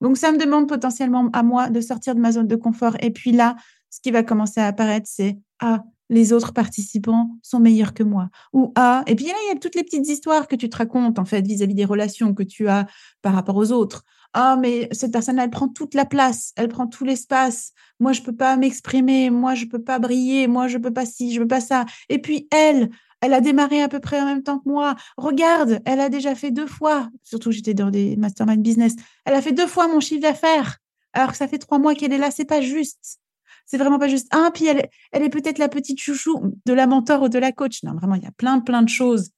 Donc 0.01 0.17
ça 0.17 0.31
me 0.31 0.37
demande 0.37 0.67
potentiellement 0.67 1.29
à 1.33 1.43
moi 1.43 1.69
de 1.69 1.81
sortir 1.81 2.15
de 2.15 2.19
ma 2.19 2.31
zone 2.31 2.47
de 2.47 2.55
confort. 2.55 2.95
Et 3.01 3.11
puis 3.11 3.31
là, 3.31 3.55
ce 3.89 3.99
qui 4.01 4.11
va 4.11 4.23
commencer 4.23 4.59
à 4.59 4.67
apparaître, 4.67 5.07
c'est 5.09 5.37
ah 5.59 5.83
les 6.09 6.33
autres 6.33 6.53
participants 6.53 7.29
sont 7.41 7.59
meilleurs 7.59 7.93
que 7.93 8.03
moi 8.03 8.29
ou 8.51 8.73
ah 8.75 9.03
et 9.07 9.15
puis 9.15 9.27
là 9.27 9.33
il 9.45 9.53
y 9.53 9.55
a 9.55 9.59
toutes 9.59 9.75
les 9.75 9.83
petites 9.83 10.09
histoires 10.09 10.47
que 10.47 10.57
tu 10.57 10.69
te 10.69 10.75
racontes 10.75 11.17
en 11.19 11.25
fait 11.25 11.41
vis-à-vis 11.41 11.73
des 11.73 11.85
relations 11.85 12.33
que 12.33 12.43
tu 12.43 12.67
as 12.67 12.85
par 13.21 13.33
rapport 13.33 13.55
aux 13.55 13.71
autres. 13.71 14.03
Ah 14.33 14.55
mais 14.55 14.87
cette 14.91 15.11
personne-là 15.11 15.43
elle 15.43 15.49
prend 15.49 15.67
toute 15.67 15.93
la 15.93 16.05
place, 16.05 16.53
elle 16.55 16.69
prend 16.69 16.87
tout 16.87 17.03
l'espace. 17.03 17.73
Moi 17.99 18.13
je 18.13 18.21
peux 18.21 18.35
pas 18.35 18.55
m'exprimer, 18.55 19.29
moi 19.29 19.55
je 19.55 19.65
peux 19.65 19.81
pas 19.81 19.99
briller, 19.99 20.47
moi 20.47 20.67
je 20.67 20.77
peux 20.77 20.93
pas 20.93 21.05
ci, 21.05 21.33
je 21.33 21.41
peux 21.41 21.47
pas 21.47 21.61
ça. 21.61 21.85
Et 22.09 22.19
puis 22.19 22.47
elle, 22.51 22.89
elle 23.21 23.33
a 23.33 23.41
démarré 23.41 23.81
à 23.81 23.89
peu 23.89 23.99
près 23.99 24.21
en 24.21 24.25
même 24.25 24.43
temps 24.43 24.59
que 24.59 24.69
moi. 24.69 24.95
Regarde, 25.17 25.81
elle 25.85 25.99
a 25.99 26.09
déjà 26.09 26.33
fait 26.35 26.51
deux 26.51 26.67
fois, 26.67 27.09
surtout 27.23 27.51
j'étais 27.51 27.73
dans 27.73 27.91
des 27.91 28.15
mastermind 28.15 28.61
business, 28.61 28.95
elle 29.25 29.33
a 29.33 29.41
fait 29.41 29.51
deux 29.51 29.67
fois 29.67 29.87
mon 29.87 29.99
chiffre 29.99 30.21
d'affaires, 30.21 30.77
alors 31.13 31.31
que 31.31 31.37
ça 31.37 31.47
fait 31.47 31.57
trois 31.57 31.79
mois 31.79 31.95
qu'elle 31.95 32.13
est 32.13 32.17
là. 32.17 32.31
C'est 32.31 32.45
pas 32.45 32.61
juste. 32.61 33.19
C'est 33.65 33.77
vraiment 33.77 33.99
pas 33.99 34.07
juste. 34.07 34.27
Ah, 34.31 34.49
puis 34.53 34.65
elle, 34.65 34.89
elle 35.11 35.23
est 35.23 35.29
peut-être 35.29 35.57
la 35.57 35.69
petite 35.69 35.99
chouchou 35.99 36.55
de 36.65 36.73
la 36.73 36.87
mentor 36.87 37.21
ou 37.21 37.29
de 37.29 37.39
la 37.39 37.51
coach. 37.51 37.83
Non, 37.83 37.93
vraiment, 37.93 38.15
il 38.15 38.23
y 38.23 38.27
a 38.27 38.31
plein, 38.31 38.59
plein 38.59 38.81
de 38.81 38.89
choses 38.89 39.31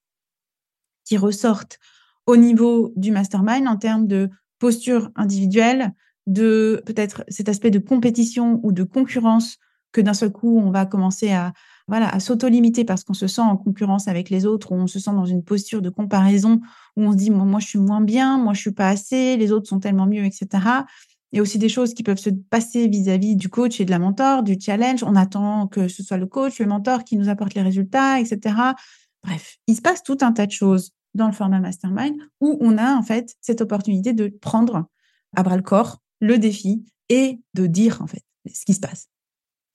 qui 1.05 1.17
ressortent 1.17 1.77
au 2.25 2.37
niveau 2.37 2.93
du 2.95 3.11
mastermind 3.11 3.67
en 3.67 3.77
termes 3.77 4.07
de 4.07 4.29
posture 4.63 5.11
individuelle, 5.17 5.91
de 6.25 6.81
peut-être 6.85 7.25
cet 7.27 7.49
aspect 7.49 7.69
de 7.69 7.79
compétition 7.79 8.61
ou 8.63 8.71
de 8.71 8.83
concurrence 8.83 9.57
que 9.91 9.99
d'un 9.99 10.13
seul 10.13 10.31
coup, 10.31 10.57
on 10.57 10.71
va 10.71 10.85
commencer 10.85 11.33
à, 11.33 11.51
voilà, 11.89 12.07
à 12.07 12.21
s'auto-limiter 12.21 12.85
parce 12.85 13.03
qu'on 13.03 13.13
se 13.13 13.27
sent 13.27 13.41
en 13.41 13.57
concurrence 13.57 14.07
avec 14.07 14.29
les 14.29 14.45
autres, 14.45 14.71
ou 14.71 14.75
on 14.75 14.87
se 14.87 14.99
sent 14.99 15.11
dans 15.11 15.25
une 15.25 15.43
posture 15.43 15.81
de 15.81 15.89
comparaison 15.89 16.61
où 16.95 17.03
on 17.03 17.11
se 17.11 17.17
dit 17.17 17.29
moi, 17.29 17.59
je 17.59 17.67
suis 17.67 17.77
moins 17.77 17.99
bien, 17.99 18.37
moi 18.37 18.53
je 18.53 18.61
suis 18.61 18.71
pas 18.71 18.87
assez, 18.87 19.35
les 19.35 19.51
autres 19.51 19.67
sont 19.67 19.81
tellement 19.81 20.05
mieux, 20.05 20.23
etc. 20.23 20.47
Il 21.33 21.35
y 21.35 21.39
a 21.39 21.41
aussi 21.41 21.57
des 21.57 21.67
choses 21.67 21.93
qui 21.93 22.03
peuvent 22.03 22.17
se 22.17 22.29
passer 22.29 22.87
vis-à-vis 22.87 23.35
du 23.35 23.49
coach 23.49 23.81
et 23.81 23.85
de 23.85 23.91
la 23.91 23.99
mentor, 23.99 24.43
du 24.43 24.55
challenge. 24.57 25.03
On 25.03 25.17
attend 25.17 25.67
que 25.67 25.89
ce 25.89 26.03
soit 26.03 26.15
le 26.17 26.27
coach, 26.27 26.59
le 26.59 26.67
mentor 26.67 27.03
qui 27.03 27.17
nous 27.17 27.27
apporte 27.27 27.53
les 27.53 27.63
résultats, 27.63 28.21
etc. 28.21 28.55
Bref, 29.25 29.57
il 29.67 29.75
se 29.75 29.81
passe 29.81 30.03
tout 30.03 30.19
un 30.21 30.31
tas 30.31 30.45
de 30.45 30.51
choses 30.53 30.91
dans 31.13 31.27
le 31.27 31.33
format 31.33 31.59
mastermind 31.59 32.15
où 32.41 32.57
on 32.61 32.77
a 32.77 32.95
en 32.95 33.03
fait 33.03 33.35
cette 33.41 33.61
opportunité 33.61 34.13
de 34.13 34.27
prendre 34.27 34.87
à 35.35 35.43
bras 35.43 35.57
le 35.57 35.63
corps 35.63 35.99
le 36.19 36.37
défi 36.37 36.85
et 37.09 37.39
de 37.53 37.67
dire 37.67 38.01
en 38.01 38.07
fait 38.07 38.23
ce 38.51 38.65
qui 38.65 38.73
se 38.73 38.79
passe. 38.79 39.09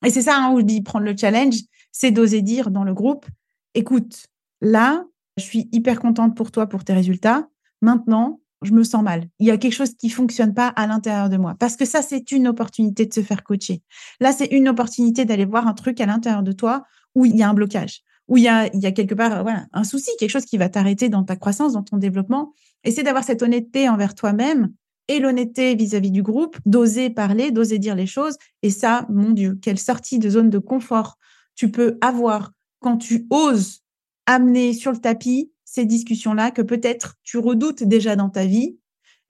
Et 0.04 0.11
c'est 0.11 0.23
ça 0.23 0.37
hein, 0.37 0.52
où 0.52 0.61
je 0.61 0.64
dis 0.64 0.80
prendre 0.80 1.04
le 1.04 1.16
challenge, 1.16 1.57
c'est 1.92 2.11
d'oser 2.11 2.42
dire 2.42 2.71
dans 2.71 2.85
le 2.85 2.95
groupe, 2.95 3.26
écoute, 3.75 4.26
là, 4.61 5.04
je 5.37 5.42
suis 5.42 5.68
hyper 5.73 6.00
contente 6.00 6.37
pour 6.37 6.50
toi, 6.50 6.66
pour 6.66 6.85
tes 6.85 6.92
résultats. 6.92 7.49
Maintenant, 7.83 8.40
je 8.62 8.73
me 8.73 8.83
sens 8.83 9.02
mal. 9.02 9.28
Il 9.38 9.47
y 9.47 9.50
a 9.50 9.57
quelque 9.57 9.75
chose 9.75 9.95
qui 9.95 10.11
fonctionne 10.11 10.54
pas 10.54 10.68
à 10.68 10.87
l'intérieur 10.87 11.28
de 11.28 11.37
moi. 11.37 11.54
Parce 11.59 11.76
que 11.76 11.85
ça, 11.85 12.02
c'est 12.02 12.33
une 12.33 12.49
opportunité 12.49 13.07
de 13.07 13.14
se 13.14 13.23
faire 13.23 13.45
coacher. 13.45 13.83
Là, 14.21 14.33
c'est 14.33 14.47
une 14.47 14.68
opportunité 14.68 15.25
d'aller 15.25 15.45
voir 15.45 15.66
un 15.68 15.75
truc 15.75 16.00
à 16.00 16.07
l'intérieur 16.07 16.42
de 16.42 16.52
toi 16.52 16.85
où 17.14 17.25
il 17.25 17.37
y 17.37 17.42
a 17.42 17.49
un 17.49 17.54
blocage, 17.54 18.02
où 18.29 18.37
il 18.37 18.45
y 18.45 18.49
a, 18.49 18.69
y 18.75 18.95
quelque 18.95 19.15
part 19.15 19.45
un 19.73 19.85
souci, 19.85 20.11
quelque 20.19 20.31
chose 20.31 20.45
qui 20.45 20.59
va 20.59 20.69
t'arrêter 20.69 21.09
dans 21.09 21.25
ta 21.25 21.37
croissance, 21.37 21.73
dans 21.73 21.83
ton 21.83 21.97
développement. 21.97 22.53
C'est 22.85 23.03
d'avoir 23.03 23.25
cette 23.25 23.43
honnêteté 23.43 23.89
envers 23.89 24.15
toi-même 24.15 24.73
et 25.09 25.19
l'honnêteté 25.19 25.75
vis-à-vis 25.75 26.11
du 26.11 26.23
groupe, 26.23 26.59
d'oser 26.67 27.11
parler, 27.11 27.51
d'oser 27.51 27.79
dire 27.79 27.95
les 27.95 28.07
choses. 28.07 28.37
Et 28.63 28.71
ça, 28.71 29.07
mon 29.09 29.31
Dieu, 29.31 29.59
quelle 29.61 29.79
sortie 29.79 30.19
de 30.19 30.29
zone 30.29 30.51
de 30.51 30.59
confort 30.59 31.19
tu 31.55 31.71
peux 31.71 31.99
avoir 32.01 32.53
quand 32.81 32.99
tu 32.99 33.27
oses 33.31 33.81
amener 34.27 34.75
sur 34.75 34.93
le 34.93 34.99
tapis 34.99 35.51
ces 35.65 35.85
discussions-là 35.85 36.51
que 36.51 36.63
peut-être 36.63 37.17
tu 37.25 37.39
redoutes 37.39 37.83
déjà 37.83 38.15
dans 38.15 38.29
ta 38.29 38.47
vie 38.47 38.79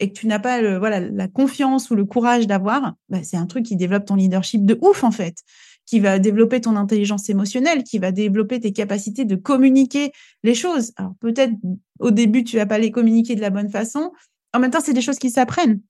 et 0.00 0.12
que 0.12 0.18
tu 0.18 0.26
n'as 0.26 0.38
pas 0.38 0.78
voilà, 0.78 1.00
la 1.00 1.26
confiance 1.26 1.90
ou 1.90 1.94
le 1.94 2.04
courage 2.04 2.46
d'avoir, 2.46 2.94
bah, 3.08 3.22
c'est 3.22 3.36
un 3.36 3.46
truc 3.46 3.64
qui 3.64 3.76
développe 3.76 4.04
ton 4.04 4.14
leadership 4.14 4.64
de 4.64 4.78
ouf 4.82 5.02
en 5.02 5.10
fait, 5.10 5.42
qui 5.88 6.00
va 6.00 6.18
développer 6.18 6.60
ton 6.60 6.76
intelligence 6.76 7.30
émotionnelle, 7.30 7.82
qui 7.82 7.98
va 7.98 8.12
développer 8.12 8.60
tes 8.60 8.72
capacités 8.72 9.24
de 9.24 9.36
communiquer 9.36 10.12
les 10.42 10.54
choses. 10.54 10.92
Alors 10.96 11.14
peut-être 11.18 11.54
au 11.98 12.10
début 12.10 12.44
tu 12.44 12.56
vas 12.56 12.66
pas 12.66 12.78
les 12.78 12.90
communiquer 12.90 13.34
de 13.34 13.40
la 13.40 13.48
bonne 13.48 13.70
façon. 13.70 14.12
En 14.52 14.58
même 14.58 14.70
temps, 14.70 14.80
c'est 14.82 14.92
des 14.92 15.00
choses 15.00 15.18
qui 15.18 15.30
s'apprennent. 15.30 15.80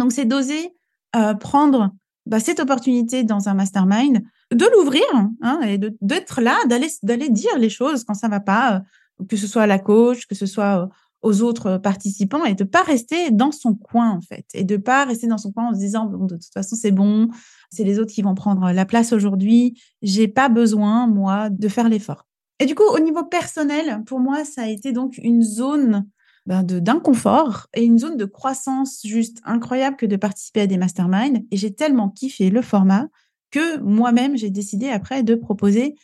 Donc 0.00 0.10
c'est 0.10 0.24
d'oser 0.24 0.74
euh, 1.14 1.34
prendre 1.34 1.94
bah, 2.26 2.40
cette 2.40 2.58
opportunité 2.58 3.22
dans 3.22 3.48
un 3.48 3.54
mastermind 3.54 4.20
de 4.52 4.66
l'ouvrir 4.74 5.04
hein, 5.42 5.60
et 5.62 5.78
d'être 5.78 6.40
là, 6.40 6.58
d'aller 6.66 7.28
dire 7.28 7.56
les 7.56 7.70
choses 7.70 8.02
quand 8.02 8.14
ça 8.14 8.28
va 8.28 8.40
pas, 8.40 8.82
euh, 9.20 9.24
que 9.28 9.36
ce 9.36 9.46
soit 9.46 9.62
à 9.62 9.66
la 9.68 9.78
coach, 9.78 10.26
que 10.26 10.34
ce 10.34 10.46
soit 10.46 10.82
euh, 10.82 10.86
aux 11.22 11.42
autres 11.42 11.78
participants 11.78 12.44
et 12.44 12.54
de 12.54 12.64
pas 12.64 12.82
rester 12.82 13.30
dans 13.30 13.52
son 13.52 13.74
coin 13.74 14.10
en 14.10 14.20
fait 14.20 14.46
et 14.54 14.64
de 14.64 14.76
pas 14.76 15.04
rester 15.04 15.26
dans 15.26 15.38
son 15.38 15.52
coin 15.52 15.68
en 15.68 15.74
se 15.74 15.78
disant 15.78 16.06
bon 16.06 16.26
de 16.26 16.36
toute 16.36 16.52
façon 16.52 16.76
c'est 16.76 16.90
bon, 16.90 17.28
c'est 17.70 17.84
les 17.84 17.98
autres 17.98 18.12
qui 18.12 18.22
vont 18.22 18.34
prendre 18.34 18.70
la 18.72 18.84
place 18.86 19.12
aujourd'hui, 19.12 19.80
j'ai 20.02 20.28
pas 20.28 20.48
besoin 20.48 21.06
moi 21.06 21.50
de 21.50 21.68
faire 21.68 21.88
l'effort. 21.88 22.26
Et 22.58 22.66
du 22.66 22.74
coup 22.74 22.84
au 22.84 22.98
niveau 23.00 23.24
personnel, 23.24 24.02
pour 24.06 24.20
moi 24.20 24.44
ça 24.44 24.62
a 24.62 24.68
été 24.68 24.92
donc 24.92 25.18
une 25.18 25.42
zone 25.42 26.06
ben 26.46 26.62
d'inconfort 26.62 27.66
et 27.74 27.84
une 27.84 27.98
zone 27.98 28.16
de 28.16 28.24
croissance 28.24 29.00
juste 29.04 29.40
incroyable 29.44 29.96
que 29.96 30.06
de 30.06 30.16
participer 30.16 30.62
à 30.62 30.66
des 30.66 30.78
masterminds 30.78 31.42
et 31.50 31.56
j'ai 31.56 31.74
tellement 31.74 32.08
kiffé 32.08 32.48
le 32.48 32.62
format 32.62 33.08
que 33.50 33.78
moi-même, 33.80 34.36
j'ai 34.36 34.50
décidé 34.50 34.88
après 34.88 35.22
de 35.22 35.34
proposer 35.34 35.96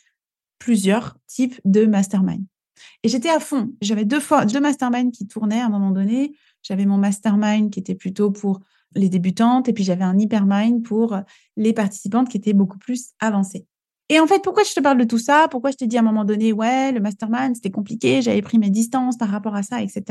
plusieurs 0.59 1.17
types 1.27 1.59
de 1.65 1.85
mastermind. 1.85 2.43
Et 3.03 3.09
j'étais 3.09 3.29
à 3.29 3.39
fond. 3.39 3.71
J'avais 3.81 4.05
deux 4.05 4.21
deux 4.47 4.59
masterminds 4.59 5.11
qui 5.11 5.27
tournaient 5.27 5.61
à 5.61 5.65
un 5.65 5.69
moment 5.69 5.91
donné. 5.91 6.35
J'avais 6.63 6.85
mon 6.85 6.97
mastermind 6.97 7.69
qui 7.69 7.79
était 7.79 7.95
plutôt 7.95 8.31
pour 8.31 8.59
les 8.95 9.09
débutantes 9.09 9.67
et 9.67 9.73
puis 9.73 9.83
j'avais 9.83 10.03
un 10.03 10.17
hypermind 10.17 10.83
pour 10.83 11.17
les 11.55 11.73
participantes 11.73 12.29
qui 12.29 12.37
étaient 12.37 12.53
beaucoup 12.53 12.77
plus 12.77 13.11
avancées. 13.19 13.65
Et 14.09 14.19
en 14.19 14.27
fait, 14.27 14.41
pourquoi 14.41 14.63
je 14.63 14.73
te 14.73 14.79
parle 14.79 14.97
de 14.97 15.03
tout 15.03 15.17
ça? 15.17 15.47
Pourquoi 15.51 15.71
je 15.71 15.75
t'ai 15.75 15.87
dit 15.87 15.97
à 15.97 15.99
un 15.99 16.03
moment 16.03 16.23
donné, 16.23 16.53
ouais, 16.53 16.93
le 16.93 17.01
mastermind, 17.01 17.55
c'était 17.55 17.71
compliqué, 17.71 18.21
j'avais 18.21 18.41
pris 18.41 18.57
mes 18.57 18.69
distances 18.69 19.17
par 19.17 19.29
rapport 19.29 19.55
à 19.55 19.63
ça, 19.63 19.81
etc. 19.81 20.03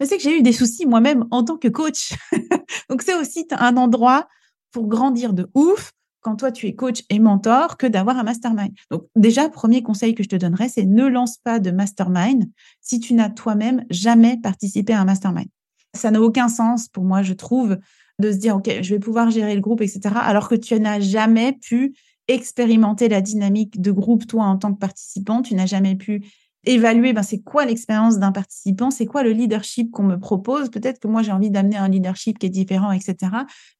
Mais 0.00 0.06
c'est 0.06 0.16
que 0.16 0.22
j'ai 0.22 0.38
eu 0.38 0.42
des 0.42 0.52
soucis 0.52 0.86
moi-même 0.86 1.26
en 1.30 1.44
tant 1.44 1.58
que 1.58 1.68
coach. 1.68 2.14
Donc, 2.88 3.02
c'est 3.02 3.14
aussi 3.14 3.46
un 3.50 3.76
endroit 3.76 4.28
pour 4.70 4.88
grandir 4.88 5.34
de 5.34 5.46
ouf, 5.54 5.92
quand 6.24 6.36
toi 6.36 6.50
tu 6.50 6.66
es 6.66 6.74
coach 6.74 7.02
et 7.10 7.18
mentor 7.18 7.76
que 7.76 7.86
d'avoir 7.86 8.18
un 8.18 8.22
mastermind. 8.22 8.72
Donc 8.90 9.04
déjà, 9.14 9.48
premier 9.50 9.82
conseil 9.82 10.14
que 10.14 10.22
je 10.22 10.28
te 10.28 10.36
donnerais, 10.36 10.70
c'est 10.70 10.86
ne 10.86 11.06
lance 11.06 11.36
pas 11.36 11.60
de 11.60 11.70
mastermind 11.70 12.50
si 12.80 12.98
tu 12.98 13.12
n'as 13.12 13.28
toi-même 13.28 13.84
jamais 13.90 14.38
participé 14.42 14.94
à 14.94 15.00
un 15.02 15.04
mastermind. 15.04 15.48
Ça 15.94 16.10
n'a 16.10 16.20
aucun 16.20 16.48
sens 16.48 16.88
pour 16.88 17.04
moi, 17.04 17.22
je 17.22 17.34
trouve, 17.34 17.78
de 18.18 18.32
se 18.32 18.38
dire, 18.38 18.56
OK, 18.56 18.70
je 18.80 18.94
vais 18.94 18.98
pouvoir 18.98 19.30
gérer 19.30 19.54
le 19.54 19.60
groupe, 19.60 19.82
etc., 19.82 20.00
alors 20.14 20.48
que 20.48 20.54
tu 20.54 20.78
n'as 20.80 20.98
jamais 20.98 21.52
pu 21.52 21.94
expérimenter 22.26 23.08
la 23.08 23.20
dynamique 23.20 23.80
de 23.80 23.90
groupe, 23.90 24.26
toi, 24.26 24.44
en 24.44 24.56
tant 24.56 24.72
que 24.72 24.78
participant, 24.78 25.42
tu 25.42 25.54
n'as 25.54 25.66
jamais 25.66 25.94
pu 25.94 26.24
évaluer 26.64 27.12
ben, 27.12 27.22
c'est 27.22 27.42
quoi 27.42 27.66
l'expérience 27.66 28.18
d'un 28.18 28.32
participant, 28.32 28.90
c'est 28.90 29.04
quoi 29.04 29.22
le 29.22 29.32
leadership 29.32 29.90
qu'on 29.90 30.04
me 30.04 30.18
propose? 30.18 30.70
Peut-être 30.70 30.98
que 30.98 31.08
moi, 31.08 31.22
j'ai 31.22 31.32
envie 31.32 31.50
d'amener 31.50 31.76
un 31.76 31.88
leadership 31.88 32.38
qui 32.38 32.46
est 32.46 32.50
différent, 32.50 32.92
etc. 32.92 33.16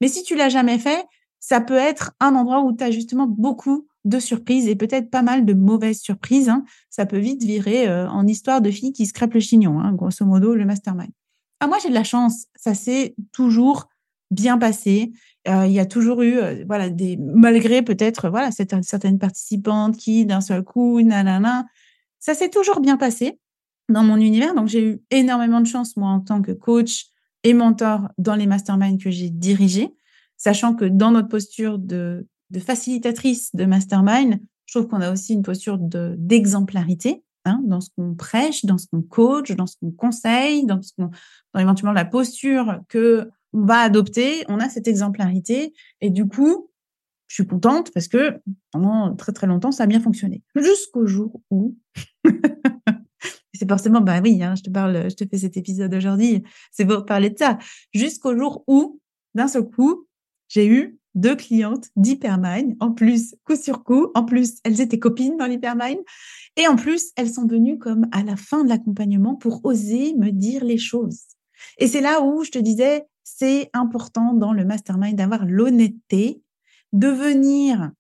Mais 0.03 0.09
si 0.09 0.23
tu 0.23 0.37
l'as 0.37 0.51
jamais 0.51 0.79
fait, 0.79 1.05
ça 1.47 1.61
peut 1.61 1.77
être 1.77 2.13
un 2.21 2.35
endroit 2.37 2.63
où 2.63 2.73
tu 2.75 2.83
as 2.83 2.91
justement 2.91 3.27
beaucoup 3.27 3.87
de 4.07 4.19
surprises 4.19 4.67
et 4.67 4.77
peut-être 4.77 5.11
pas 5.11 5.21
mal 5.21 5.45
de 5.45 5.53
mauvaises 5.53 6.01
surprises. 6.01 6.49
Hein. 6.49 6.65
Ça 6.89 7.05
peut 7.05 7.19
vite 7.19 7.43
virer 7.43 7.87
euh, 7.87 8.09
en 8.09 8.27
histoire 8.27 8.63
de 8.63 8.71
filles 8.71 8.95
qui 8.95 9.05
se 9.05 9.13
crêpent 9.13 9.35
le 9.35 9.41
chignon, 9.41 9.79
hein, 9.79 9.93
grosso 9.93 10.25
modo, 10.25 10.55
le 10.55 10.65
mastermind. 10.65 11.11
Ah, 11.61 11.67
moi, 11.67 11.77
j'ai 11.83 11.91
de 11.91 11.95
la 11.95 12.03
chance. 12.03 12.47
Ça 12.57 12.73
s'est 12.73 13.15
toujours 13.31 13.91
bien 14.31 14.57
passé. 14.57 15.13
Euh, 15.47 15.67
il 15.67 15.73
y 15.73 15.81
a 15.81 15.85
toujours 15.85 16.23
eu, 16.23 16.39
euh, 16.39 16.65
voilà, 16.67 16.89
des, 16.89 17.19
malgré 17.19 17.83
peut-être, 17.83 18.31
voilà, 18.31 18.51
certaines 18.51 19.19
participantes 19.19 19.99
qui, 19.99 20.25
d'un 20.25 20.41
seul 20.41 20.65
coup, 20.65 21.03
nanana, 21.03 21.67
ça 22.21 22.33
s'est 22.33 22.49
toujours 22.49 22.81
bien 22.81 22.97
passé 22.97 23.39
dans 23.91 24.03
mon 24.03 24.17
univers. 24.17 24.55
Donc, 24.55 24.69
j'ai 24.69 24.83
eu 24.83 25.03
énormément 25.11 25.61
de 25.61 25.67
chance, 25.67 25.95
moi, 25.99 26.09
en 26.09 26.21
tant 26.21 26.41
que 26.41 26.53
coach 26.53 27.09
et 27.43 27.53
mentor 27.53 28.09
dans 28.17 28.35
les 28.35 28.47
masterminds 28.47 28.97
que 28.97 29.11
j'ai 29.11 29.29
dirigés 29.29 29.95
sachant 30.45 30.75
que 30.75 30.85
dans 30.85 31.11
notre 31.11 31.29
posture 31.29 31.79
de, 31.79 32.27
facilitatrice 32.59 33.55
de 33.55 33.65
mastermind, 33.65 34.39
je 34.67 34.79
trouve 34.79 34.89
qu'on 34.89 35.01
a 35.01 35.11
aussi 35.11 35.33
une 35.33 35.43
posture 35.43 35.79
d'exemplarité. 35.81 37.25
hein, 37.47 37.63
dans 37.65 37.81
ce 37.81 37.89
qu'on 37.97 38.15
prêche, 38.15 38.65
dans 38.65 38.79
ce 38.79 38.87
qu'on 38.87 39.03
coach, 39.03 39.53
dans 39.53 39.67
ce 39.67 39.77
qu'on 39.79 39.91
conseille, 39.91 40.67
dans, 40.67 40.81
ce 40.83 40.93
qu'on, 40.97 41.11
dans 41.53 41.61
éventuellement 41.61 41.93
la 41.93 42.05
posture 42.05 42.81
que 42.89 43.31
on 43.55 43.65
va 43.65 43.79
adopter, 43.79 44.45
on 44.49 44.61
a 44.61 44.69
cette 44.69 44.89
exemplarité. 44.89 45.73
Et 46.01 46.11
du 46.11 46.27
coup, 46.27 46.71
je 47.27 47.35
suis 47.35 47.47
contente 47.47 47.91
parce 47.93 48.09
que 48.09 48.41
pendant 48.71 49.15
très 49.15 49.33
très 49.33 49.47
longtemps, 49.47 49.73
ça 49.73 49.85
a 49.85 49.87
bien 49.87 50.01
fonctionné. 50.01 50.43
Jusqu'au 50.57 51.07
jour 51.07 51.41
où, 51.51 51.77
c'est 53.55 53.69
forcément, 53.69 54.01
bah 54.01 54.21
oui, 54.23 54.43
hein, 54.43 54.55
je 54.57 54.63
te 54.63 54.71
parle, 54.71 55.11
je 55.11 55.15
te 55.15 55.25
fais 55.27 55.39
cet 55.39 55.57
épisode 55.57 55.95
aujourd'hui, 55.95 56.43
c'est 56.71 56.85
pour 56.85 57.07
parler 57.07 57.31
de 57.31 57.39
ça. 57.39 57.59
Jusqu'au 57.95 58.37
jour 58.37 58.65
où, 58.67 59.01
d'un 59.35 59.49
seul 59.49 59.65
coup, 59.65 60.07
j'ai 60.49 60.67
eu 60.67 60.99
deux 61.15 61.37
clientes 61.37 61.89
d'Hypermine, 61.97 62.77
en 62.81 62.93
plus, 62.93 63.37
coup 63.45 63.57
sur 63.57 63.85
coup, 63.85 64.11
en 64.15 64.25
plus, 64.25 64.55
elles 64.65 64.81
étaient 64.81 64.99
copines 64.99 65.37
dans 65.37 65.47
l'Hypermine, 65.47 66.01
et 66.57 66.67
en 66.67 66.77
plus, 66.77 67.13
elles 67.17 67.31
sont 67.31 67.47
venues 67.47 67.79
comme 67.79 68.07
à 68.13 68.23
la 68.23 68.37
fin 68.37 68.65
de 68.65 68.69
l'accompagnement 68.69 69.37
pour 69.37 69.65
oser 69.65 70.15
me 70.15 70.31
dire 70.31 70.65
les 70.65 70.79
choses. 70.79 71.21
Et 71.79 71.87
c'est 71.87 72.01
là 72.01 72.21
où 72.23 72.45
je 72.45 72.51
te 72.51 72.59
disais, 72.59 73.07
c'est 73.23 73.71
important 73.73 74.35
dans 74.35 74.53
le 74.53 74.65
mastermind 74.65 75.17
d'avoir 75.17 75.47
l'honnêteté 75.47 76.43
de 76.93 77.09
venir 77.09 77.91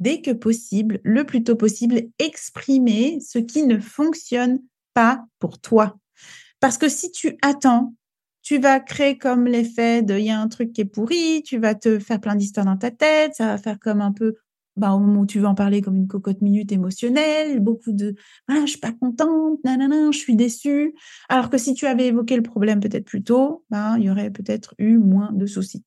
dès 0.00 0.20
que 0.20 0.32
possible, 0.32 1.00
le 1.04 1.24
plus 1.24 1.44
tôt 1.44 1.56
possible, 1.56 2.02
exprimer 2.18 3.20
ce 3.20 3.38
qui 3.38 3.64
ne 3.64 3.78
fonctionne 3.78 4.60
pas 4.94 5.24
pour 5.38 5.60
toi. 5.60 5.96
Parce 6.58 6.76
que 6.76 6.88
si 6.88 7.12
tu 7.12 7.38
attends, 7.40 7.94
tu 8.42 8.58
vas 8.58 8.80
créer 8.80 9.18
comme 9.18 9.46
l'effet 9.46 10.02
de 10.02 10.18
il 10.18 10.26
y 10.26 10.30
a 10.30 10.40
un 10.40 10.48
truc 10.48 10.72
qui 10.72 10.82
est 10.82 10.84
pourri, 10.86 11.42
tu 11.44 11.58
vas 11.58 11.74
te 11.74 11.98
faire 11.98 12.20
plein 12.20 12.34
d'histoires 12.34 12.66
dans 12.66 12.76
ta 12.76 12.90
tête, 12.90 13.34
ça 13.34 13.46
va 13.46 13.58
faire 13.58 13.78
comme 13.78 14.00
un 14.00 14.12
peu 14.12 14.34
bah, 14.76 14.92
au 14.92 14.98
moment 14.98 15.20
où 15.20 15.26
tu 15.26 15.38
veux 15.38 15.46
en 15.46 15.54
parler 15.54 15.82
comme 15.82 15.96
une 15.96 16.08
cocotte 16.08 16.40
minute 16.40 16.72
émotionnelle, 16.72 17.60
beaucoup 17.60 17.92
de 17.92 18.14
ah, 18.48 18.60
je 18.62 18.70
suis 18.70 18.80
pas 18.80 18.92
contente, 18.92 19.58
nanana, 19.64 20.10
je 20.10 20.18
suis 20.18 20.34
déçue. 20.34 20.94
Alors 21.28 21.50
que 21.50 21.58
si 21.58 21.74
tu 21.74 21.86
avais 21.86 22.06
évoqué 22.06 22.36
le 22.36 22.42
problème 22.42 22.80
peut-être 22.80 23.04
plus 23.04 23.22
tôt, 23.22 23.64
bah, 23.70 23.94
il 23.98 24.04
y 24.04 24.10
aurait 24.10 24.30
peut-être 24.30 24.74
eu 24.78 24.96
moins 24.96 25.30
de 25.32 25.46
soucis. 25.46 25.84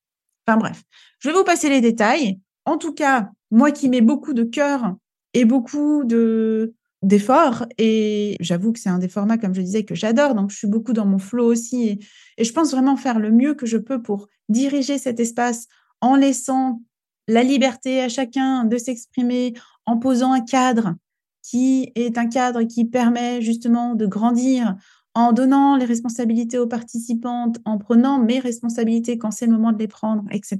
Enfin 0.48 0.58
bref, 0.58 0.84
je 1.20 1.30
vais 1.30 1.36
vous 1.36 1.44
passer 1.44 1.70
les 1.70 1.82
détails. 1.82 2.40
En 2.66 2.78
tout 2.78 2.94
cas, 2.94 3.30
moi 3.52 3.72
qui 3.72 3.90
mets 3.90 4.02
beaucoup 4.02 4.34
de 4.34 4.44
cœur 4.44 4.96
et 5.34 5.46
beaucoup 5.46 6.04
de 6.04 6.74
d'efforts, 7.06 7.66
et 7.78 8.36
j'avoue 8.40 8.74
que 8.74 8.80
c'est 8.80 8.90
un 8.90 9.00
des 9.00 9.08
formats, 9.08 9.38
comme 9.38 9.54
je 9.54 9.62
disais, 9.62 9.86
que 9.86 9.96
j'adore, 9.96 10.34
donc 10.34 10.50
je 10.50 10.58
suis 10.58 10.68
beaucoup 10.68 10.94
dans 10.94 11.06
mon 11.06 11.20
flow 11.20 11.46
aussi, 11.46 11.88
et, 11.88 12.00
et 12.38 12.44
je 12.44 12.52
pense 12.52 12.72
vraiment 12.72 12.98
faire 12.98 13.20
le 13.20 13.32
mieux 13.32 13.54
que 13.54 13.66
je 13.66 13.78
peux 13.78 14.02
pour 14.02 14.28
diriger 14.50 14.98
cet 14.98 15.20
espace 15.20 15.68
en 16.02 16.16
laissant 16.16 16.82
la 17.28 17.44
liberté 17.44 18.02
à 18.02 18.10
chacun 18.10 18.66
de 18.66 18.78
s'exprimer 18.78 19.54
en 19.86 19.98
posant 19.98 20.34
un 20.34 20.42
cadre 20.42 20.96
qui 21.42 21.92
est 21.96 22.18
un 22.18 22.28
cadre 22.28 22.64
qui 22.64 22.86
permet 22.86 23.40
justement 23.42 23.94
de 23.94 24.08
grandir, 24.08 24.76
en 25.14 25.32
donnant 25.32 25.78
les 25.78 25.86
responsabilités 25.86 26.58
aux 26.58 26.68
participantes, 26.68 27.58
en 27.66 27.78
prenant 27.78 28.20
mes 28.20 28.40
responsabilités 28.40 29.18
quand 29.18 29.32
c'est 29.32 29.46
le 29.46 29.54
moment 29.54 29.72
de 29.72 29.78
les 29.78 29.88
prendre, 29.88 30.24
etc. 30.32 30.60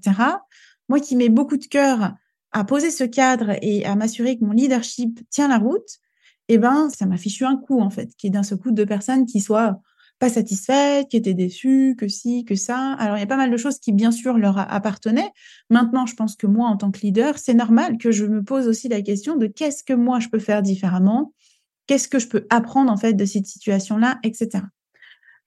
Moi 0.88 1.00
qui 1.00 1.16
mets 1.16 1.30
beaucoup 1.30 1.58
de 1.58 1.66
cœur 1.66 2.14
à 2.52 2.64
poser 2.64 2.92
ce 2.92 3.04
cadre 3.04 3.52
et 3.62 3.84
à 3.86 3.96
m'assurer 3.96 4.38
que 4.38 4.46
mon 4.46 4.52
leadership 4.52 5.20
tient 5.30 5.48
la 5.48 5.58
route, 5.58 6.00
eh 6.48 6.58
ben, 6.58 6.90
ça 6.90 7.06
m'a 7.06 7.18
fichu 7.18 7.46
un 7.46 7.58
coup, 7.58 7.80
en 7.80 7.90
fait, 7.90 8.16
qui 8.18 8.28
est 8.28 8.30
d'un 8.30 8.44
seul 8.44 8.60
coup 8.60 8.72
de 8.72 8.84
personnes 8.84 9.26
qui 9.26 9.40
soient 9.40 9.80
pas 10.20 10.30
satisfaites, 10.30 11.10
qui 11.10 11.18
étaient 11.18 11.34
déçues, 11.34 11.96
que 11.98 12.08
si, 12.08 12.46
que 12.46 12.56
ça. 12.56 12.94
Alors, 12.94 13.18
il 13.18 13.20
y 13.20 13.24
a 13.24 13.28
pas 13.28 13.38
mal 13.38 13.52
de 13.52 13.58
choses 13.58 13.80
qui, 13.80 13.92
bien 13.92 14.12
sûr, 14.12 14.38
leur 14.38 14.58
appartenaient. 14.58 15.32
Maintenant, 15.70 16.06
je 16.06 16.16
pense 16.16 16.36
que 16.36 16.48
moi, 16.48 16.70
en 16.70 16.78
tant 16.78 16.92
que 16.92 17.00
leader, 17.02 17.38
c'est 17.38 17.54
normal 17.54 17.98
que 17.98 18.12
je 18.12 18.26
me 18.26 18.44
pose 18.44 18.68
aussi 18.68 18.88
la 18.88 19.02
question 19.02 19.36
de 19.36 19.48
qu'est-ce 19.48 19.84
que 19.84 19.94
moi, 19.94 20.20
je 20.20 20.30
peux 20.30 20.40
faire 20.40 20.62
différemment, 20.62 21.34
qu'est-ce 21.88 22.08
que 22.08 22.20
je 22.20 22.28
peux 22.28 22.48
apprendre, 22.50 22.92
en 22.92 22.98
fait, 22.98 23.14
de 23.14 23.26
cette 23.26 23.46
situation-là, 23.46 24.20
etc. 24.24 24.64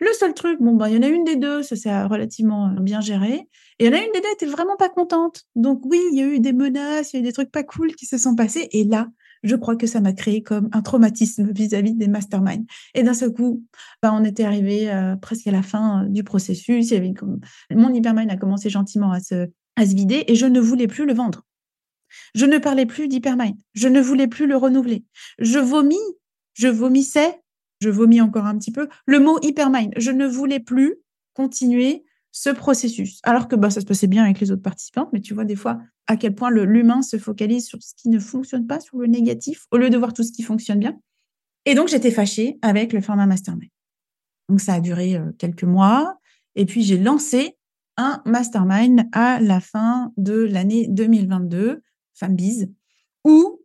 Le 0.00 0.12
seul 0.12 0.32
truc, 0.32 0.60
bon, 0.60 0.74
ben, 0.74 0.88
il 0.88 0.94
y 0.94 0.98
en 0.98 1.02
a 1.02 1.08
une 1.08 1.24
des 1.24 1.36
deux, 1.36 1.62
ça 1.62 1.74
s'est 1.74 2.04
relativement 2.04 2.68
bien 2.80 3.00
géré. 3.00 3.48
Et 3.78 3.84
il 3.84 3.86
y 3.86 3.88
en 3.88 3.92
a 3.92 3.98
une 3.98 4.12
des 4.12 4.20
deux 4.20 4.28
qui 4.38 4.44
était 4.44 4.46
vraiment 4.46 4.76
pas 4.76 4.88
contente. 4.88 5.44
Donc 5.56 5.80
oui, 5.84 6.00
il 6.12 6.18
y 6.18 6.22
a 6.22 6.26
eu 6.26 6.38
des 6.38 6.52
menaces, 6.52 7.12
il 7.12 7.16
y 7.16 7.18
a 7.18 7.20
eu 7.20 7.24
des 7.24 7.32
trucs 7.32 7.50
pas 7.50 7.64
cool 7.64 7.94
qui 7.96 8.06
se 8.06 8.16
sont 8.16 8.36
passés. 8.36 8.68
Et 8.70 8.84
là, 8.84 9.08
je 9.42 9.56
crois 9.56 9.76
que 9.76 9.86
ça 9.86 10.00
m'a 10.00 10.12
créé 10.12 10.42
comme 10.42 10.68
un 10.72 10.82
traumatisme 10.82 11.50
vis-à-vis 11.52 11.94
des 11.94 12.08
masterminds. 12.08 12.66
Et 12.94 13.02
d'un 13.02 13.14
seul 13.14 13.32
coup, 13.32 13.64
bah, 14.02 14.12
on 14.12 14.24
était 14.24 14.44
arrivé 14.44 14.90
euh, 14.90 15.16
presque 15.16 15.46
à 15.46 15.52
la 15.52 15.62
fin 15.62 16.04
euh, 16.04 16.08
du 16.08 16.24
processus. 16.24 16.92
Mon 17.70 17.92
hypermind 17.92 18.30
a 18.30 18.36
commencé 18.36 18.70
gentiment 18.70 19.12
à 19.12 19.20
se, 19.20 19.48
à 19.76 19.86
se 19.86 19.94
vider 19.94 20.24
et 20.26 20.34
je 20.34 20.46
ne 20.46 20.60
voulais 20.60 20.86
plus 20.86 21.06
le 21.06 21.14
vendre. 21.14 21.44
Je 22.34 22.46
ne 22.46 22.58
parlais 22.58 22.86
plus 22.86 23.08
d'hypermind. 23.08 23.56
Je 23.74 23.88
ne 23.88 24.00
voulais 24.00 24.28
plus 24.28 24.46
le 24.46 24.56
renouveler. 24.56 25.04
Je 25.38 25.58
vomis, 25.58 25.96
je 26.54 26.68
vomissais, 26.68 27.40
je 27.80 27.90
vomis 27.90 28.20
encore 28.20 28.46
un 28.46 28.58
petit 28.58 28.72
peu, 28.72 28.88
le 29.06 29.20
mot 29.20 29.38
hypermind. 29.42 29.92
Je 29.96 30.10
ne 30.10 30.26
voulais 30.26 30.60
plus 30.60 30.96
continuer 31.34 32.04
ce 32.32 32.50
processus. 32.50 33.20
Alors 33.22 33.48
que 33.48 33.56
bah, 33.56 33.70
ça 33.70 33.80
se 33.80 33.86
passait 33.86 34.06
bien 34.06 34.24
avec 34.24 34.40
les 34.40 34.50
autres 34.50 34.62
participants, 34.62 35.08
mais 35.12 35.20
tu 35.20 35.34
vois 35.34 35.44
des 35.44 35.56
fois 35.56 35.78
à 36.08 36.16
quel 36.16 36.34
point 36.34 36.50
l'humain 36.50 37.02
se 37.02 37.18
focalise 37.18 37.66
sur 37.66 37.82
ce 37.82 37.94
qui 37.94 38.08
ne 38.08 38.18
fonctionne 38.18 38.66
pas, 38.66 38.80
sur 38.80 38.98
le 38.98 39.06
négatif, 39.06 39.66
au 39.70 39.76
lieu 39.76 39.90
de 39.90 39.96
voir 39.98 40.14
tout 40.14 40.22
ce 40.22 40.32
qui 40.32 40.42
fonctionne 40.42 40.80
bien. 40.80 40.98
Et 41.66 41.74
donc, 41.74 41.88
j'étais 41.88 42.10
fâchée 42.10 42.58
avec 42.62 42.94
le 42.94 43.02
format 43.02 43.26
mastermind. 43.26 43.70
Donc, 44.48 44.60
ça 44.60 44.74
a 44.74 44.80
duré 44.80 45.16
euh, 45.16 45.30
quelques 45.38 45.64
mois. 45.64 46.18
Et 46.56 46.64
puis, 46.64 46.82
j'ai 46.82 46.98
lancé 46.98 47.58
un 47.98 48.22
mastermind 48.24 49.06
à 49.12 49.38
la 49.40 49.60
fin 49.60 50.12
de 50.16 50.32
l'année 50.32 50.86
2022, 50.88 51.82
FemBiz, 52.14 52.72
où 53.24 53.60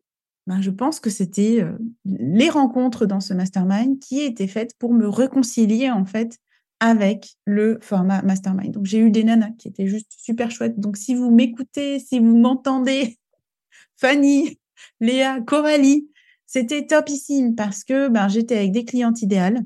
ben, 0.45 0.61
je 0.61 0.71
pense 0.71 0.99
que 0.99 1.09
c'était 1.09 1.61
euh, 1.61 1.77
les 2.03 2.49
rencontres 2.49 3.05
dans 3.05 3.21
ce 3.21 3.33
mastermind 3.33 3.99
qui 3.99 4.19
étaient 4.21 4.47
faites 4.47 4.77
pour 4.77 4.93
me 4.93 5.07
réconcilier, 5.07 5.89
en 5.89 6.03
fait, 6.03 6.39
avec 6.83 7.37
le 7.45 7.79
format 7.81 8.21
mastermind. 8.23 8.71
Donc, 8.71 8.85
j'ai 8.85 8.97
eu 8.97 9.09
des 9.09 9.23
nanas 9.23 9.51
qui 9.57 9.69
étaient 9.69 9.87
juste 9.87 10.11
super 10.17 10.51
chouettes. 10.51 10.77
Donc, 10.77 10.97
si 10.97 11.15
vous 11.15 11.31
m'écoutez, 11.31 11.99
si 11.99 12.19
vous 12.19 12.35
m'entendez, 12.35 13.17
Fanny, 13.95 14.59
Léa, 14.99 15.39
Coralie, 15.39 16.09
c'était 16.45 16.85
topissime 16.85 17.55
parce 17.55 17.85
que 17.85 18.09
ben, 18.09 18.27
j'étais 18.27 18.57
avec 18.57 18.73
des 18.73 18.83
clientes 18.83 19.21
idéales. 19.21 19.63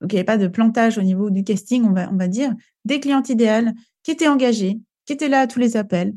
Donc, 0.00 0.12
il 0.12 0.16
n'y 0.16 0.18
avait 0.18 0.24
pas 0.24 0.38
de 0.38 0.48
plantage 0.48 0.98
au 0.98 1.02
niveau 1.02 1.30
du 1.30 1.44
casting, 1.44 1.84
on 1.84 1.92
va, 1.92 2.10
on 2.10 2.16
va 2.16 2.26
dire. 2.26 2.52
Des 2.84 2.98
clientes 2.98 3.28
idéales 3.28 3.72
qui 4.02 4.10
étaient 4.10 4.26
engagées, 4.26 4.80
qui 5.04 5.12
étaient 5.12 5.28
là 5.28 5.42
à 5.42 5.46
tous 5.46 5.60
les 5.60 5.76
appels, 5.76 6.14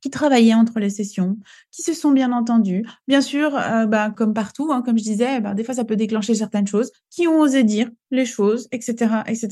qui 0.00 0.10
travaillaient 0.10 0.54
entre 0.54 0.78
les 0.78 0.90
sessions, 0.90 1.36
qui 1.70 1.82
se 1.82 1.92
sont 1.92 2.10
bien 2.10 2.32
entendus. 2.32 2.84
Bien 3.06 3.20
sûr, 3.20 3.56
euh, 3.56 3.86
bah, 3.86 4.10
comme 4.10 4.34
partout, 4.34 4.72
hein, 4.72 4.82
comme 4.82 4.98
je 4.98 5.04
disais, 5.04 5.40
bah, 5.40 5.54
des 5.54 5.64
fois 5.64 5.74
ça 5.74 5.84
peut 5.84 5.96
déclencher 5.96 6.34
certaines 6.34 6.66
choses, 6.66 6.92
qui 7.10 7.26
ont 7.26 7.40
osé 7.40 7.64
dire 7.64 7.90
les 8.10 8.26
choses, 8.26 8.68
etc., 8.72 9.22
etc. 9.26 9.48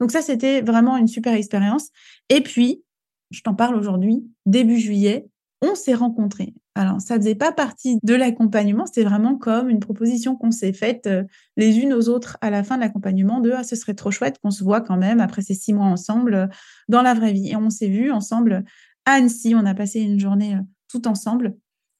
Donc 0.00 0.10
ça, 0.10 0.22
c'était 0.22 0.60
vraiment 0.60 0.96
une 0.96 1.08
super 1.08 1.34
expérience. 1.34 1.88
Et 2.28 2.40
puis, 2.40 2.82
je 3.30 3.40
t'en 3.42 3.54
parle 3.54 3.76
aujourd'hui, 3.76 4.24
début 4.44 4.78
juillet, 4.78 5.26
on 5.62 5.74
s'est 5.74 5.94
rencontrés. 5.94 6.54
Alors, 6.74 7.00
ça 7.00 7.16
faisait 7.16 7.34
pas 7.34 7.52
partie 7.52 7.98
de 8.02 8.14
l'accompagnement, 8.14 8.84
c'était 8.84 9.04
vraiment 9.04 9.36
comme 9.36 9.70
une 9.70 9.80
proposition 9.80 10.36
qu'on 10.36 10.50
s'est 10.50 10.74
faite 10.74 11.06
euh, 11.06 11.24
les 11.56 11.78
unes 11.78 11.94
aux 11.94 12.10
autres 12.10 12.36
à 12.42 12.50
la 12.50 12.62
fin 12.62 12.76
de 12.76 12.82
l'accompagnement 12.82 13.40
de 13.40 13.52
ah, 13.52 13.64
ce 13.64 13.76
serait 13.76 13.94
trop 13.94 14.10
chouette 14.10 14.38
qu'on 14.42 14.50
se 14.50 14.62
voit 14.62 14.82
quand 14.82 14.98
même 14.98 15.20
après 15.20 15.40
ces 15.40 15.54
six 15.54 15.72
mois 15.72 15.86
ensemble 15.86 16.34
euh, 16.34 16.46
dans 16.88 17.00
la 17.00 17.14
vraie 17.14 17.32
vie. 17.32 17.48
Et 17.48 17.56
on 17.56 17.70
s'est 17.70 17.88
vus 17.88 18.10
ensemble 18.10 18.64
Annecy. 19.06 19.54
On 19.54 19.64
a 19.64 19.74
passé 19.74 20.00
une 20.00 20.20
journée 20.20 20.54
euh, 20.54 20.60
tout 20.88 21.08
ensemble 21.08 21.56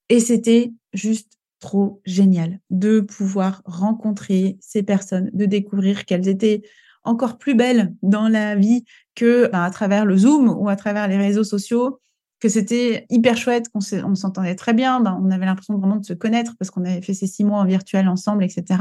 et 0.08 0.20
c'était 0.20 0.72
juste 0.92 1.38
trop 1.58 2.02
génial 2.04 2.60
de 2.70 3.00
pouvoir 3.00 3.62
rencontrer 3.64 4.58
ces 4.60 4.82
personnes, 4.82 5.30
de 5.32 5.46
découvrir 5.46 6.04
qu'elles 6.04 6.28
étaient 6.28 6.62
encore 7.04 7.38
plus 7.38 7.54
belles 7.54 7.94
dans 8.02 8.28
la 8.28 8.56
vie 8.56 8.84
que 9.14 9.48
bah, 9.50 9.64
à 9.64 9.70
travers 9.70 10.04
le 10.04 10.16
Zoom 10.16 10.48
ou 10.48 10.68
à 10.68 10.76
travers 10.76 11.08
les 11.08 11.16
réseaux 11.16 11.44
sociaux, 11.44 12.00
que 12.40 12.48
c'était 12.48 13.06
hyper 13.08 13.36
chouette, 13.36 13.68
qu'on 13.70 13.80
on 14.04 14.14
s'entendait 14.14 14.54
très 14.54 14.74
bien, 14.74 15.00
ben, 15.00 15.18
on 15.22 15.30
avait 15.30 15.46
l'impression 15.46 15.78
vraiment 15.78 15.96
de 15.96 16.04
se 16.04 16.12
connaître 16.12 16.54
parce 16.58 16.70
qu'on 16.70 16.84
avait 16.84 17.00
fait 17.00 17.14
ces 17.14 17.26
six 17.26 17.44
mois 17.44 17.60
en 17.60 17.64
virtuel 17.64 18.08
ensemble, 18.08 18.44
etc. 18.44 18.80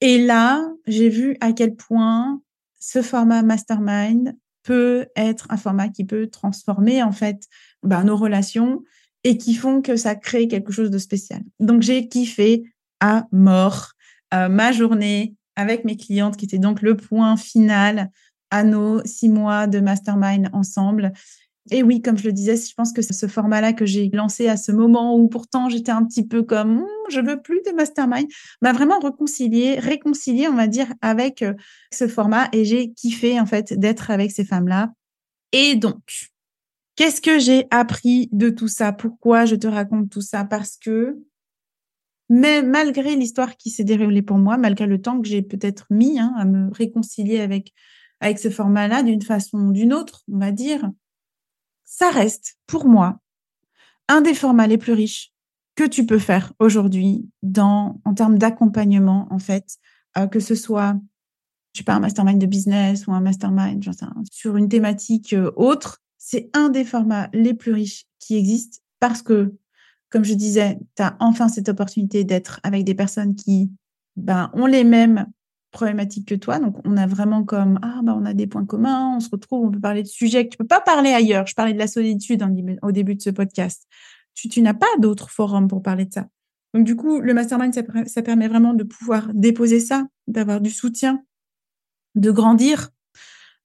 Et 0.00 0.24
là, 0.24 0.64
j'ai 0.86 1.08
vu 1.08 1.36
à 1.40 1.52
quel 1.52 1.74
point 1.74 2.40
ce 2.78 3.02
format 3.02 3.42
mastermind 3.42 4.36
peut 4.62 5.06
être 5.16 5.46
un 5.50 5.56
format 5.56 5.88
qui 5.88 6.04
peut 6.04 6.28
transformer 6.28 7.02
en 7.02 7.12
fait 7.12 7.46
ben, 7.82 8.04
nos 8.04 8.16
relations 8.16 8.82
et 9.24 9.38
qui 9.38 9.54
font 9.54 9.82
que 9.82 9.96
ça 9.96 10.14
crée 10.14 10.48
quelque 10.48 10.72
chose 10.72 10.90
de 10.90 10.98
spécial. 10.98 11.42
Donc 11.60 11.82
j'ai 11.82 12.08
kiffé 12.08 12.64
à 13.00 13.26
mort 13.32 13.92
euh, 14.34 14.48
ma 14.48 14.72
journée 14.72 15.34
avec 15.56 15.84
mes 15.84 15.96
clientes 15.96 16.36
qui 16.36 16.44
était 16.44 16.58
donc 16.58 16.82
le 16.82 16.96
point 16.96 17.36
final 17.36 18.10
à 18.50 18.64
nos 18.64 19.04
six 19.04 19.28
mois 19.28 19.66
de 19.66 19.80
mastermind 19.80 20.48
ensemble. 20.52 21.12
Et 21.70 21.82
oui, 21.82 22.02
comme 22.02 22.18
je 22.18 22.24
le 22.24 22.32
disais, 22.32 22.56
je 22.56 22.74
pense 22.74 22.92
que 22.92 23.02
ce 23.02 23.26
format-là 23.28 23.72
que 23.72 23.86
j'ai 23.86 24.10
lancé 24.12 24.48
à 24.48 24.56
ce 24.56 24.72
moment 24.72 25.16
où 25.16 25.28
pourtant 25.28 25.68
j'étais 25.68 25.92
un 25.92 26.04
petit 26.04 26.26
peu 26.26 26.42
comme 26.42 26.80
hm, 26.80 26.86
je 27.08 27.20
veux 27.20 27.40
plus 27.40 27.60
de 27.64 27.70
mastermind, 27.72 28.26
m'a 28.62 28.72
vraiment 28.72 28.98
réconcilié, 28.98 29.78
réconcilié, 29.78 30.48
on 30.48 30.54
va 30.54 30.66
dire, 30.66 30.92
avec 31.02 31.42
euh, 31.42 31.54
ce 31.92 32.08
format 32.08 32.48
et 32.52 32.64
j'ai 32.64 32.92
kiffé 32.92 33.38
en 33.38 33.46
fait 33.46 33.72
d'être 33.74 34.10
avec 34.10 34.32
ces 34.32 34.44
femmes-là. 34.44 34.92
Et 35.52 35.76
donc, 35.76 36.00
qu'est-ce 36.96 37.20
que 37.20 37.38
j'ai 37.38 37.66
appris 37.70 38.28
de 38.32 38.50
tout 38.50 38.68
ça? 38.68 38.92
Pourquoi 38.92 39.44
je 39.44 39.54
te 39.54 39.68
raconte 39.68 40.10
tout 40.10 40.22
ça? 40.22 40.44
Parce 40.44 40.76
que 40.76 41.16
mais 42.28 42.62
malgré 42.62 43.14
l'histoire 43.14 43.58
qui 43.58 43.68
s'est 43.68 43.84
déroulée 43.84 44.22
pour 44.22 44.38
moi, 44.38 44.56
malgré 44.56 44.86
le 44.86 45.02
temps 45.02 45.20
que 45.20 45.28
j'ai 45.28 45.42
peut-être 45.42 45.86
mis 45.90 46.18
hein, 46.18 46.32
à 46.38 46.46
me 46.46 46.72
réconcilier 46.72 47.40
avec, 47.40 47.74
avec 48.20 48.38
ce 48.38 48.48
format-là 48.48 49.02
d'une 49.02 49.20
façon 49.20 49.58
ou 49.58 49.72
d'une 49.72 49.92
autre, 49.92 50.22
on 50.32 50.38
va 50.38 50.50
dire, 50.50 50.90
ça 51.92 52.10
reste 52.10 52.56
pour 52.66 52.86
moi 52.86 53.20
un 54.08 54.22
des 54.22 54.34
formats 54.34 54.66
les 54.66 54.78
plus 54.78 54.94
riches 54.94 55.32
que 55.74 55.84
tu 55.84 56.06
peux 56.06 56.18
faire 56.18 56.52
aujourd'hui 56.58 57.28
en 57.58 58.14
termes 58.16 58.38
d'accompagnement 58.38 59.28
en 59.30 59.38
fait, 59.38 59.76
euh, 60.16 60.26
que 60.26 60.40
ce 60.40 60.54
soit 60.54 60.98
je 61.72 61.78
sais 61.78 61.84
pas 61.84 61.94
un 61.94 62.00
mastermind 62.00 62.40
de 62.40 62.46
business 62.46 63.06
ou 63.06 63.12
un 63.12 63.20
mastermind 63.20 63.82
sur 64.30 64.56
une 64.56 64.68
thématique 64.68 65.32
euh, 65.32 65.50
autre, 65.56 66.02
c'est 66.18 66.50
un 66.54 66.70
des 66.70 66.84
formats 66.84 67.28
les 67.32 67.54
plus 67.54 67.72
riches 67.72 68.06
qui 68.18 68.36
existent 68.36 68.78
parce 68.98 69.22
que 69.22 69.54
comme 70.08 70.24
je 70.24 70.34
disais, 70.34 70.78
tu 70.96 71.02
as 71.02 71.16
enfin 71.20 71.48
cette 71.48 71.68
opportunité 71.68 72.24
d'être 72.24 72.60
avec 72.62 72.84
des 72.84 72.94
personnes 72.94 73.34
qui 73.34 73.70
ben, 74.16 74.50
ont 74.54 74.66
les 74.66 74.84
mêmes 74.84 75.26
problématiques 75.72 76.28
que 76.28 76.34
toi. 76.34 76.58
Donc, 76.58 76.76
on 76.84 76.96
a 76.96 77.06
vraiment 77.06 77.42
comme, 77.44 77.80
ah, 77.82 78.00
ben, 78.02 78.14
on 78.14 78.24
a 78.24 78.34
des 78.34 78.46
points 78.46 78.64
communs, 78.64 79.16
on 79.16 79.20
se 79.20 79.30
retrouve, 79.30 79.66
on 79.66 79.70
peut 79.70 79.80
parler 79.80 80.02
de 80.02 80.08
sujets 80.08 80.44
que 80.44 80.50
tu 80.50 80.58
peux 80.58 80.66
pas 80.66 80.80
parler 80.80 81.10
ailleurs. 81.10 81.46
Je 81.46 81.54
parlais 81.54 81.72
de 81.72 81.78
la 81.78 81.88
solitude 81.88 82.44
au 82.82 82.92
début 82.92 83.16
de 83.16 83.22
ce 83.22 83.30
podcast. 83.30 83.86
Tu, 84.34 84.62
n'as 84.62 84.74
pas 84.74 84.86
d'autres 84.98 85.30
forums 85.30 85.68
pour 85.68 85.82
parler 85.82 86.04
de 86.04 86.12
ça. 86.12 86.28
Donc, 86.74 86.84
du 86.84 86.96
coup, 86.96 87.20
le 87.20 87.34
mastermind, 87.34 87.74
ça, 87.74 87.82
ça 88.06 88.22
permet 88.22 88.48
vraiment 88.48 88.74
de 88.74 88.84
pouvoir 88.84 89.28
déposer 89.34 89.80
ça, 89.80 90.06
d'avoir 90.26 90.60
du 90.60 90.70
soutien, 90.70 91.22
de 92.14 92.30
grandir. 92.30 92.90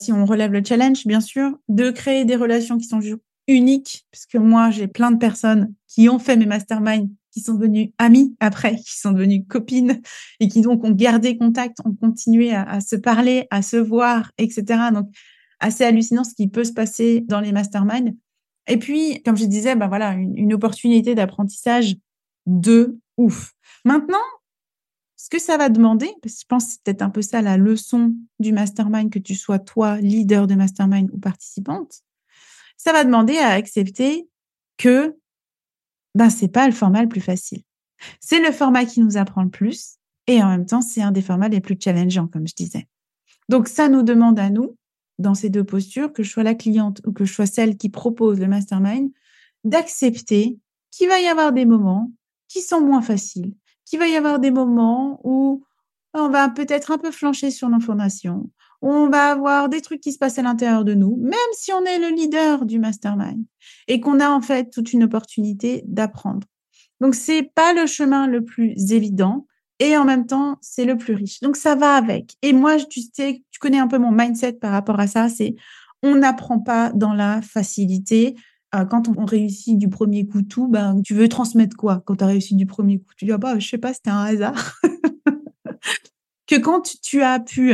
Si 0.01 0.11
on 0.11 0.25
relève 0.25 0.51
le 0.51 0.63
challenge, 0.63 1.05
bien 1.05 1.21
sûr, 1.21 1.57
de 1.69 1.91
créer 1.91 2.25
des 2.25 2.35
relations 2.35 2.77
qui 2.77 2.85
sont 2.85 2.99
unique, 3.47 4.05
puisque 4.11 4.35
moi, 4.35 4.71
j'ai 4.71 4.87
plein 4.87 5.11
de 5.11 5.17
personnes 5.17 5.73
qui 5.87 6.09
ont 6.09 6.19
fait 6.19 6.35
mes 6.35 6.45
masterminds, 6.45 7.09
qui 7.37 7.43
sont 7.43 7.53
devenues 7.53 7.93
amies 7.99 8.35
après, 8.39 8.77
qui 8.77 8.97
sont 8.97 9.11
devenues 9.11 9.45
copines 9.45 10.01
et 10.39 10.47
qui 10.47 10.61
donc 10.61 10.83
ont 10.83 10.91
gardé 10.91 11.37
contact, 11.37 11.77
ont 11.85 11.93
continué 11.93 12.51
à, 12.51 12.81
se 12.81 12.95
parler, 12.95 13.45
à 13.51 13.61
se 13.61 13.77
voir, 13.77 14.31
etc. 14.39 14.63
Donc, 14.91 15.07
assez 15.59 15.83
hallucinant 15.83 16.23
ce 16.23 16.33
qui 16.33 16.47
peut 16.47 16.63
se 16.63 16.73
passer 16.73 17.21
dans 17.21 17.39
les 17.39 17.51
masterminds. 17.51 18.15
Et 18.65 18.77
puis, 18.77 19.21
comme 19.21 19.37
je 19.37 19.45
disais, 19.45 19.75
ben 19.75 19.87
voilà, 19.87 20.13
une, 20.13 20.51
opportunité 20.51 21.13
d'apprentissage 21.13 21.95
de 22.47 22.97
ouf. 23.17 23.53
Maintenant, 23.85 24.17
ce 25.15 25.29
que 25.29 25.39
ça 25.39 25.57
va 25.57 25.69
demander, 25.69 26.09
parce 26.23 26.33
que 26.33 26.41
je 26.41 26.45
pense 26.47 26.65
que 26.65 26.71
c'est 26.71 26.83
peut-être 26.85 27.01
un 27.03 27.11
peu 27.11 27.21
ça 27.21 27.43
la 27.43 27.57
leçon 27.57 28.15
du 28.39 28.51
mastermind, 28.51 29.11
que 29.11 29.19
tu 29.19 29.35
sois 29.35 29.59
toi 29.59 30.01
leader 30.01 30.47
de 30.47 30.55
mastermind 30.55 31.11
ou 31.13 31.19
participante, 31.19 32.01
ça 32.77 32.93
va 32.93 33.03
demander 33.03 33.37
à 33.37 33.49
accepter 33.49 34.27
que 34.77 35.15
ben, 36.15 36.29
ce 36.29 36.43
n'est 36.43 36.51
pas 36.51 36.67
le 36.67 36.73
format 36.73 37.01
le 37.01 37.09
plus 37.09 37.21
facile. 37.21 37.63
C'est 38.19 38.39
le 38.39 38.51
format 38.51 38.85
qui 38.85 39.01
nous 39.01 39.17
apprend 39.17 39.43
le 39.43 39.49
plus 39.49 39.97
et 40.27 40.43
en 40.43 40.49
même 40.49 40.65
temps, 40.65 40.81
c'est 40.81 41.01
un 41.01 41.11
des 41.11 41.21
formats 41.21 41.47
les 41.47 41.61
plus 41.61 41.77
challengeants, 41.79 42.27
comme 42.27 42.47
je 42.47 42.53
disais. 42.53 42.87
Donc, 43.49 43.69
ça 43.69 43.87
nous 43.87 44.03
demande 44.03 44.37
à 44.39 44.49
nous, 44.49 44.77
dans 45.19 45.33
ces 45.33 45.49
deux 45.49 45.63
postures, 45.63 46.11
que 46.11 46.21
je 46.21 46.29
sois 46.29 46.43
la 46.43 46.53
cliente 46.53 47.01
ou 47.05 47.13
que 47.13 47.23
je 47.23 47.33
sois 47.33 47.45
celle 47.45 47.77
qui 47.77 47.89
propose 47.89 48.39
le 48.39 48.47
mastermind, 48.47 49.09
d'accepter 49.63 50.59
qu'il 50.91 51.07
va 51.07 51.19
y 51.19 51.27
avoir 51.27 51.53
des 51.53 51.65
moments 51.65 52.11
qui 52.49 52.61
sont 52.61 52.81
moins 52.81 53.01
faciles, 53.01 53.53
qu'il 53.85 53.99
va 53.99 54.07
y 54.07 54.15
avoir 54.15 54.39
des 54.39 54.51
moments 54.51 55.21
où 55.23 55.63
on 56.13 56.29
va 56.29 56.49
peut-être 56.49 56.91
un 56.91 56.97
peu 56.97 57.11
flancher 57.11 57.51
sur 57.51 57.69
l'information, 57.69 58.49
on 58.81 59.09
va 59.09 59.31
avoir 59.31 59.69
des 59.69 59.81
trucs 59.81 60.01
qui 60.01 60.11
se 60.11 60.17
passent 60.17 60.37
à 60.37 60.43
l'intérieur 60.43 60.85
de 60.85 60.93
nous, 60.93 61.17
même 61.17 61.33
si 61.53 61.73
on 61.73 61.83
est 61.83 61.99
le 61.99 62.15
leader 62.15 62.65
du 62.65 62.79
mastermind 62.79 63.43
et 63.87 63.99
qu'on 63.99 64.19
a 64.19 64.29
en 64.29 64.41
fait 64.41 64.69
toute 64.69 64.93
une 64.93 65.03
opportunité 65.03 65.83
d'apprendre. 65.87 66.47
Donc 67.01 67.15
c'est 67.15 67.43
pas 67.43 67.73
le 67.73 67.85
chemin 67.85 68.27
le 68.27 68.43
plus 68.43 68.91
évident 68.91 69.45
et 69.79 69.97
en 69.97 70.05
même 70.05 70.25
temps 70.25 70.57
c'est 70.61 70.85
le 70.85 70.97
plus 70.97 71.13
riche. 71.13 71.39
Donc 71.41 71.55
ça 71.55 71.75
va 71.75 71.95
avec. 71.95 72.35
Et 72.41 72.53
moi 72.53 72.77
tu 72.77 73.01
sais, 73.01 73.43
tu 73.51 73.59
connais 73.59 73.79
un 73.79 73.87
peu 73.87 73.97
mon 73.97 74.11
mindset 74.11 74.53
par 74.53 74.71
rapport 74.71 74.99
à 74.99 75.07
ça, 75.07 75.29
c'est 75.29 75.55
on 76.03 76.15
n'apprend 76.15 76.59
pas 76.59 76.91
dans 76.93 77.13
la 77.13 77.41
facilité. 77.41 78.35
Euh, 78.75 78.85
quand 78.85 79.07
on, 79.07 79.25
réussit 79.25 79.77
du 79.77 79.87
premier 79.87 80.27
coup 80.27 80.41
tout, 80.41 80.67
ben, 80.67 81.01
tu 81.01 81.13
veux 81.13 81.29
transmettre 81.29 81.77
quoi 81.77 82.03
quand 82.05 82.17
tu 82.17 82.23
as 82.23 82.27
réussi 82.27 82.55
du 82.55 82.65
premier 82.65 82.99
coup? 82.99 83.13
Tu 83.15 83.25
dis, 83.25 83.31
ah 83.31 83.37
bah, 83.37 83.57
je 83.59 83.67
sais 83.67 83.77
pas, 83.77 83.93
c'était 83.93 84.09
un 84.09 84.23
hasard. 84.23 84.73
que 86.47 86.55
quand 86.57 86.97
tu 87.01 87.21
as 87.21 87.39
pu 87.39 87.73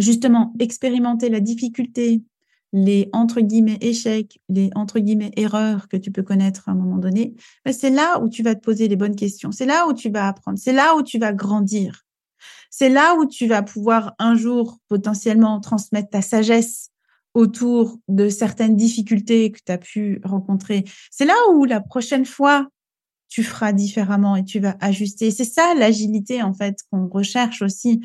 justement 0.00 0.52
expérimenter 0.58 1.28
la 1.28 1.40
difficulté, 1.40 2.22
les 2.72 3.08
entre 3.12 3.40
guillemets 3.40 3.78
échecs, 3.80 4.40
les 4.48 4.70
entre 4.74 5.00
guillemets 5.00 5.32
erreurs 5.36 5.88
que 5.88 5.96
tu 5.96 6.10
peux 6.10 6.22
connaître 6.22 6.68
à 6.68 6.72
un 6.72 6.74
moment 6.74 6.98
donné, 6.98 7.34
ben, 7.64 7.72
c'est 7.72 7.90
là 7.90 8.20
où 8.20 8.28
tu 8.28 8.42
vas 8.42 8.54
te 8.54 8.60
poser 8.60 8.88
les 8.88 8.96
bonnes 8.96 9.16
questions. 9.16 9.52
C'est 9.52 9.66
là 9.66 9.86
où 9.88 9.92
tu 9.92 10.10
vas 10.10 10.28
apprendre. 10.28 10.58
C'est 10.58 10.72
là 10.72 10.94
où 10.96 11.02
tu 11.02 11.18
vas 11.18 11.32
grandir. 11.32 12.04
C'est 12.70 12.88
là 12.88 13.16
où 13.16 13.26
tu 13.26 13.46
vas 13.46 13.62
pouvoir 13.62 14.14
un 14.18 14.36
jour 14.36 14.78
potentiellement 14.88 15.60
transmettre 15.60 16.10
ta 16.10 16.22
sagesse 16.22 16.90
autour 17.34 17.98
de 18.08 18.28
certaines 18.28 18.76
difficultés 18.76 19.50
que 19.52 19.58
tu 19.64 19.72
as 19.72 19.78
pu 19.78 20.20
rencontrer. 20.24 20.84
C'est 21.10 21.24
là 21.24 21.34
où 21.52 21.64
la 21.64 21.80
prochaine 21.80 22.26
fois, 22.26 22.68
tu 23.28 23.44
feras 23.44 23.72
différemment 23.72 24.36
et 24.36 24.44
tu 24.44 24.58
vas 24.58 24.76
ajuster. 24.80 25.30
C'est 25.30 25.44
ça 25.44 25.74
l'agilité 25.74 26.42
en 26.42 26.52
fait 26.52 26.78
qu'on 26.90 27.08
recherche 27.08 27.62
aussi 27.62 28.00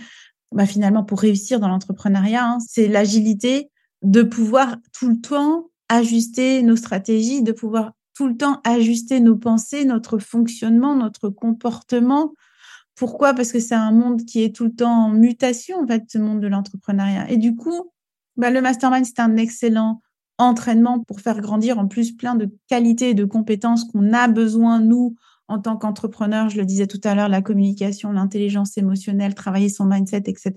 bah, 0.52 0.66
finalement 0.66 1.04
pour 1.04 1.20
réussir 1.20 1.60
dans 1.60 1.68
l'entrepreneuriat, 1.68 2.46
hein, 2.46 2.58
c'est 2.66 2.88
l'agilité 2.88 3.70
de 4.02 4.22
pouvoir 4.22 4.78
tout 4.94 5.10
le 5.10 5.20
temps 5.20 5.70
ajuster 5.90 6.62
nos 6.64 6.76
stratégies, 6.76 7.44
de 7.44 7.52
pouvoir 7.52 7.92
tout 8.16 8.28
le 8.28 8.38
temps 8.38 8.62
ajuster 8.64 9.20
nos 9.20 9.36
pensées, 9.36 9.86
notre 9.86 10.20
fonctionnement, 10.20 10.96
notre 10.96 11.30
comportement. 11.30 12.34
Pourquoi? 12.96 13.34
Parce 13.34 13.52
que 13.52 13.60
c'est 13.60 13.76
un 13.76 13.92
monde 13.92 14.24
qui 14.24 14.44
est 14.44 14.56
tout 14.56 14.64
le 14.64 14.74
temps 14.74 15.08
en 15.08 15.10
mutation, 15.10 15.80
en 15.84 15.88
fait, 15.88 16.04
ce 16.08 16.18
monde 16.18 16.40
de 16.40 16.48
l'entrepreneuriat. 16.48 17.30
Et 17.30 17.38
du 17.38 17.56
coup, 17.56 17.92
bah, 18.38 18.50
le 18.50 18.62
mastermind, 18.62 19.06
c'est 19.06 19.20
un 19.20 19.36
excellent 19.36 20.02
entraînement 20.38 21.00
pour 21.00 21.20
faire 21.22 21.42
grandir 21.42 21.78
en 21.78 21.88
plus 21.88 22.14
plein 22.14 22.36
de 22.36 22.50
qualités 22.68 23.10
et 23.10 23.14
de 23.14 23.26
compétences 23.26 23.84
qu'on 23.86 24.14
a 24.14 24.28
besoin, 24.28 24.80
nous, 24.80 25.16
en 25.48 25.60
tant 25.60 25.78
qu'entrepreneur, 25.78 26.50
je 26.50 26.58
le 26.58 26.66
disais 26.66 26.88
tout 26.88 27.02
à 27.04 27.16
l'heure, 27.16 27.30
la 27.30 27.42
communication, 27.42 28.12
l'intelligence 28.12 28.78
émotionnelle, 28.78 29.36
travailler 29.36 29.70
son 29.70 29.86
mindset, 29.86 30.24
etc. 30.26 30.54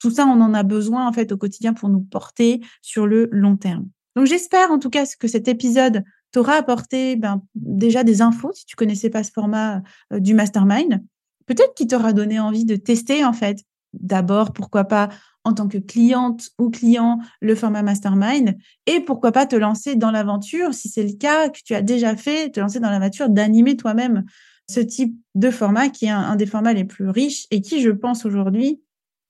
Tout 0.00 0.10
ça, 0.10 0.26
on 0.26 0.40
en 0.40 0.54
a 0.54 0.62
besoin 0.62 1.06
en 1.06 1.12
fait 1.12 1.32
au 1.32 1.36
quotidien 1.36 1.74
pour 1.74 1.88
nous 1.88 2.00
porter 2.00 2.60
sur 2.82 3.06
le 3.06 3.28
long 3.30 3.56
terme. 3.56 3.88
Donc 4.16 4.26
j'espère 4.26 4.70
en 4.70 4.78
tout 4.78 4.90
cas 4.90 5.04
que 5.18 5.28
cet 5.28 5.48
épisode 5.48 6.04
t'aura 6.30 6.54
apporté 6.54 7.16
ben, 7.16 7.42
déjà 7.54 8.04
des 8.04 8.22
infos 8.22 8.52
si 8.52 8.64
tu 8.66 8.76
connaissais 8.76 9.10
pas 9.10 9.22
ce 9.22 9.32
format 9.32 9.82
euh, 10.12 10.20
du 10.20 10.34
mastermind. 10.34 11.02
Peut-être 11.46 11.74
qu'il 11.74 11.88
t'aura 11.88 12.12
donné 12.12 12.40
envie 12.40 12.64
de 12.64 12.76
tester 12.76 13.24
en 13.24 13.32
fait. 13.32 13.58
D'abord, 14.00 14.52
pourquoi 14.52 14.84
pas 14.84 15.08
en 15.44 15.52
tant 15.52 15.68
que 15.68 15.78
cliente 15.78 16.50
ou 16.58 16.70
client 16.70 17.20
le 17.40 17.54
format 17.54 17.82
mastermind 17.82 18.56
et 18.86 19.00
pourquoi 19.00 19.30
pas 19.30 19.46
te 19.46 19.56
lancer 19.56 19.94
dans 19.94 20.10
l'aventure, 20.10 20.72
si 20.72 20.88
c'est 20.88 21.04
le 21.04 21.12
cas 21.12 21.50
que 21.50 21.58
tu 21.64 21.74
as 21.74 21.82
déjà 21.82 22.16
fait, 22.16 22.50
te 22.50 22.60
lancer 22.60 22.80
dans 22.80 22.90
l'aventure 22.90 23.28
d'animer 23.28 23.76
toi-même 23.76 24.24
ce 24.68 24.80
type 24.80 25.14
de 25.34 25.50
format 25.50 25.90
qui 25.90 26.06
est 26.06 26.10
un, 26.10 26.36
des 26.36 26.46
formats 26.46 26.72
les 26.72 26.84
plus 26.84 27.08
riches 27.08 27.46
et 27.50 27.60
qui, 27.60 27.82
je 27.82 27.90
pense 27.90 28.24
aujourd'hui, 28.24 28.80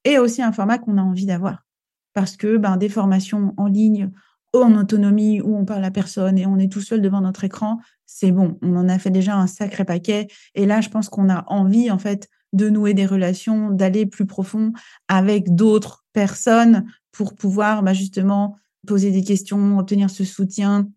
est 0.05 0.17
aussi 0.17 0.41
un 0.41 0.51
format 0.51 0.77
qu'on 0.77 0.97
a 0.97 1.01
envie 1.01 1.25
d'avoir. 1.25 1.65
Parce 2.13 2.37
que 2.37 2.55
ben, 2.57 2.77
des 2.77 2.89
formations 2.89 3.53
en 3.57 3.67
ligne, 3.67 4.11
en 4.53 4.75
autonomie, 4.75 5.41
où 5.41 5.57
on 5.57 5.65
parle 5.65 5.83
à 5.83 5.91
personne 5.91 6.37
et 6.37 6.45
on 6.45 6.57
est 6.57 6.71
tout 6.71 6.81
seul 6.81 7.01
devant 7.01 7.21
notre 7.21 7.43
écran, 7.43 7.79
c'est 8.05 8.31
bon. 8.31 8.57
On 8.61 8.75
en 8.77 8.87
a 8.87 8.99
fait 8.99 9.09
déjà 9.09 9.35
un 9.35 9.47
sacré 9.47 9.83
paquet. 9.83 10.27
Et 10.53 10.65
là, 10.65 10.79
je 10.79 10.89
pense 10.89 11.09
qu'on 11.09 11.29
a 11.29 11.43
envie, 11.47 11.91
en 11.91 11.97
fait, 11.97 12.29
de 12.55 12.69
nouer 12.69 12.93
des 12.93 13.05
relations, 13.05 13.69
d'aller 13.69 14.05
plus 14.05 14.25
profond 14.25 14.73
avec 15.07 15.53
d'autres 15.53 16.05
personnes 16.13 16.85
pour 17.11 17.35
pouvoir 17.35 17.83
bah, 17.83 17.93
justement 17.93 18.57
poser 18.87 19.11
des 19.11 19.23
questions, 19.23 19.77
obtenir 19.77 20.09
ce 20.09 20.23
soutien, 20.23 20.89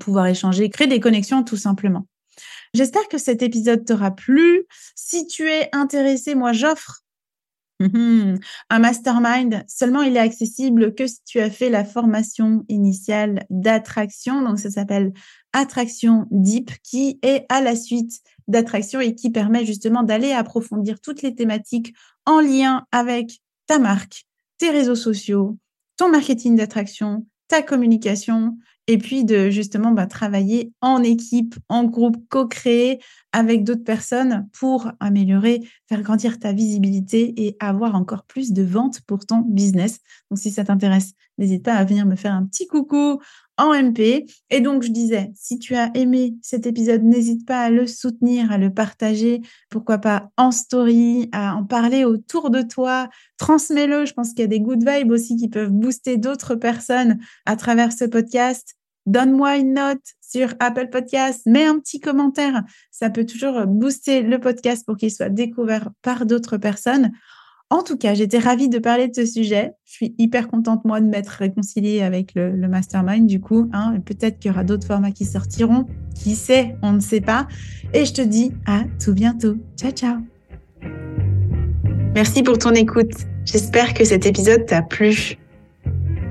pouvoir 0.00 0.26
échanger, 0.26 0.68
créer 0.70 0.86
des 0.86 1.00
connexions 1.00 1.42
tout 1.42 1.56
simplement. 1.56 2.06
J'espère 2.74 3.08
que 3.08 3.18
cet 3.18 3.42
épisode 3.42 3.84
t'aura 3.84 4.10
plu. 4.10 4.64
Si 4.94 5.26
tu 5.26 5.48
es 5.48 5.68
intéressé, 5.72 6.34
moi 6.34 6.52
j'offre 6.52 7.02
un 7.80 8.78
mastermind. 8.78 9.64
Seulement, 9.68 10.02
il 10.02 10.16
est 10.16 10.20
accessible 10.20 10.94
que 10.94 11.06
si 11.06 11.22
tu 11.24 11.40
as 11.40 11.50
fait 11.50 11.70
la 11.70 11.84
formation 11.84 12.64
initiale 12.68 13.46
d'attraction. 13.50 14.42
Donc, 14.42 14.58
ça 14.58 14.70
s'appelle 14.70 15.12
Attraction 15.52 16.26
Deep, 16.30 16.72
qui 16.82 17.18
est 17.22 17.46
à 17.48 17.60
la 17.60 17.76
suite 17.76 18.20
d'attraction 18.48 19.00
et 19.00 19.14
qui 19.14 19.30
permet 19.30 19.64
justement 19.64 20.02
d'aller 20.02 20.32
approfondir 20.32 21.00
toutes 21.00 21.22
les 21.22 21.34
thématiques 21.34 21.94
en 22.26 22.40
lien 22.40 22.86
avec 22.92 23.40
ta 23.66 23.78
marque, 23.78 24.24
tes 24.58 24.70
réseaux 24.70 24.96
sociaux, 24.96 25.56
ton 25.96 26.10
marketing 26.10 26.56
d'attraction, 26.56 27.26
ta 27.48 27.62
communication, 27.62 28.56
et 28.88 28.98
puis 28.98 29.24
de 29.24 29.50
justement 29.50 29.92
bah, 29.92 30.06
travailler 30.06 30.72
en 30.80 31.02
équipe, 31.02 31.54
en 31.68 31.84
groupe, 31.84 32.16
co-créer 32.30 33.00
avec 33.32 33.64
d'autres 33.64 33.84
personnes 33.84 34.48
pour 34.58 34.90
améliorer, 35.00 35.62
faire 35.88 36.02
grandir 36.02 36.38
ta 36.38 36.52
visibilité 36.52 37.46
et 37.46 37.56
avoir 37.60 37.94
encore 37.94 38.24
plus 38.24 38.52
de 38.52 38.62
ventes 38.62 39.00
pour 39.02 39.26
ton 39.26 39.38
business. 39.40 40.00
Donc, 40.30 40.38
si 40.38 40.50
ça 40.50 40.64
t'intéresse, 40.64 41.12
n'hésite 41.36 41.64
pas 41.64 41.74
à 41.74 41.84
venir 41.84 42.06
me 42.06 42.16
faire 42.16 42.32
un 42.32 42.46
petit 42.46 42.66
coucou 42.66 43.20
en 43.58 43.74
MP. 43.74 44.26
Et 44.50 44.60
donc, 44.60 44.82
je 44.82 44.90
disais, 44.90 45.30
si 45.34 45.58
tu 45.58 45.74
as 45.74 45.90
aimé 45.94 46.36
cet 46.42 46.66
épisode, 46.66 47.02
n'hésite 47.02 47.46
pas 47.46 47.62
à 47.62 47.70
le 47.70 47.86
soutenir, 47.86 48.50
à 48.50 48.58
le 48.58 48.72
partager, 48.72 49.42
pourquoi 49.68 49.98
pas 49.98 50.30
en 50.36 50.50
story, 50.50 51.28
à 51.32 51.54
en 51.54 51.64
parler 51.64 52.04
autour 52.04 52.50
de 52.50 52.62
toi, 52.62 53.08
transmets-le. 53.36 54.06
Je 54.06 54.14
pense 54.14 54.30
qu'il 54.30 54.40
y 54.40 54.44
a 54.44 54.46
des 54.46 54.60
good 54.60 54.88
vibes 54.88 55.10
aussi 55.10 55.36
qui 55.36 55.48
peuvent 55.48 55.72
booster 55.72 56.16
d'autres 56.16 56.54
personnes 56.54 57.18
à 57.46 57.56
travers 57.56 57.92
ce 57.92 58.04
podcast. 58.04 58.78
Donne-moi 59.08 59.56
une 59.56 59.72
note 59.72 60.02
sur 60.20 60.52
Apple 60.60 60.90
Podcast, 60.90 61.40
mets 61.46 61.64
un 61.64 61.78
petit 61.78 61.98
commentaire. 61.98 62.62
Ça 62.90 63.08
peut 63.08 63.24
toujours 63.24 63.66
booster 63.66 64.20
le 64.20 64.38
podcast 64.38 64.84
pour 64.84 64.98
qu'il 64.98 65.10
soit 65.10 65.30
découvert 65.30 65.88
par 66.02 66.26
d'autres 66.26 66.58
personnes. 66.58 67.12
En 67.70 67.82
tout 67.82 67.96
cas, 67.96 68.12
j'étais 68.12 68.38
ravie 68.38 68.68
de 68.68 68.78
parler 68.78 69.08
de 69.08 69.14
ce 69.14 69.24
sujet. 69.24 69.72
Je 69.86 69.92
suis 69.92 70.14
hyper 70.18 70.48
contente, 70.48 70.84
moi, 70.84 71.00
de 71.00 71.06
m'être 71.06 71.30
réconciliée 71.30 72.02
avec 72.02 72.34
le, 72.34 72.50
mastermind, 72.68 73.26
du 73.26 73.40
coup. 73.40 73.70
Hein, 73.72 73.98
Peut-être 74.04 74.38
qu'il 74.38 74.50
y 74.50 74.52
aura 74.52 74.62
d'autres 74.62 74.86
formats 74.86 75.12
qui 75.12 75.24
sortiront. 75.24 75.86
Qui 76.14 76.34
sait? 76.34 76.76
On 76.82 76.92
ne 76.92 77.00
sait 77.00 77.22
pas. 77.22 77.48
Et 77.94 78.04
je 78.04 78.12
te 78.12 78.20
dis 78.20 78.52
à 78.66 78.82
tout 79.02 79.14
bientôt. 79.14 79.56
Ciao, 79.78 79.90
ciao. 79.90 80.18
Merci 82.14 82.42
pour 82.42 82.58
ton 82.58 82.72
écoute. 82.72 83.12
J'espère 83.46 83.94
que 83.94 84.04
cet 84.04 84.26
épisode 84.26 84.66
t'a 84.66 84.82
plu. 84.82 85.38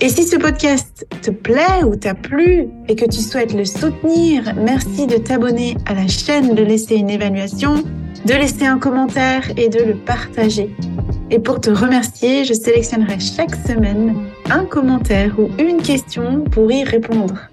Et 0.00 0.08
si 0.10 0.22
ce 0.22 0.36
podcast 0.36 1.08
te 1.22 1.32
plaît 1.32 1.82
ou 1.84 1.96
t'a 1.96 2.14
plu 2.14 2.68
et 2.86 2.94
que 2.94 3.04
tu 3.04 3.18
souhaites 3.18 3.52
le 3.52 3.64
soutenir, 3.64 4.54
merci 4.56 5.08
de 5.08 5.16
t'abonner 5.16 5.76
à 5.86 5.94
la 5.94 6.06
chaîne, 6.06 6.54
de 6.54 6.62
laisser 6.62 6.94
une 6.94 7.10
évaluation, 7.10 7.82
de 8.24 8.32
laisser 8.32 8.64
un 8.64 8.78
commentaire 8.78 9.50
et 9.56 9.68
de 9.68 9.82
le 9.82 9.94
partager. 9.94 10.72
Et 11.32 11.40
pour 11.40 11.60
te 11.60 11.70
remercier, 11.70 12.44
je 12.44 12.52
sélectionnerai 12.52 13.18
chaque 13.18 13.56
semaine 13.66 14.14
un 14.48 14.64
commentaire 14.66 15.36
ou 15.36 15.48
une 15.60 15.82
question 15.82 16.44
pour 16.44 16.70
y 16.70 16.84
répondre. 16.84 17.48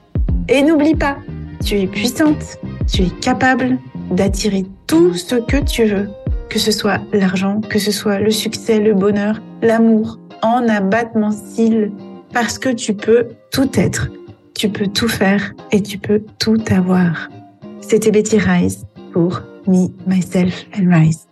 Et 0.47 0.61
n'oublie 0.61 0.95
pas, 0.95 1.17
tu 1.65 1.79
es 1.79 1.87
puissante, 1.87 2.59
tu 2.87 3.01
es 3.01 3.09
capable 3.21 3.79
d'attirer 4.11 4.65
tout 4.85 5.15
ce 5.15 5.33
que 5.33 5.57
tu 5.57 5.85
veux, 5.85 6.09
que 6.49 6.59
ce 6.59 6.71
soit 6.71 7.01
l'argent, 7.11 7.59
que 7.61 7.79
ce 7.79 7.91
soit 7.91 8.19
le 8.19 8.29
succès, 8.29 8.79
le 8.79 8.93
bonheur, 8.93 9.41
l'amour, 9.63 10.19
en 10.43 10.67
abattement 10.67 11.31
cils, 11.31 11.91
parce 12.35 12.59
que 12.59 12.67
tu 12.67 12.93
peux 12.93 13.29
tout 13.49 13.69
être, 13.75 14.09
tu 14.55 14.67
peux 14.67 14.87
tout 14.87 15.07
faire 15.07 15.53
et 15.71 15.81
tu 15.81 15.97
peux 15.97 16.21
tout 16.37 16.61
avoir. 16.69 17.29
C'était 17.79 18.11
Betty 18.11 18.39
Rice 18.39 18.83
pour 19.13 19.41
Me, 19.67 19.87
Myself 20.05 20.65
and 20.77 20.93
Rise. 20.93 21.24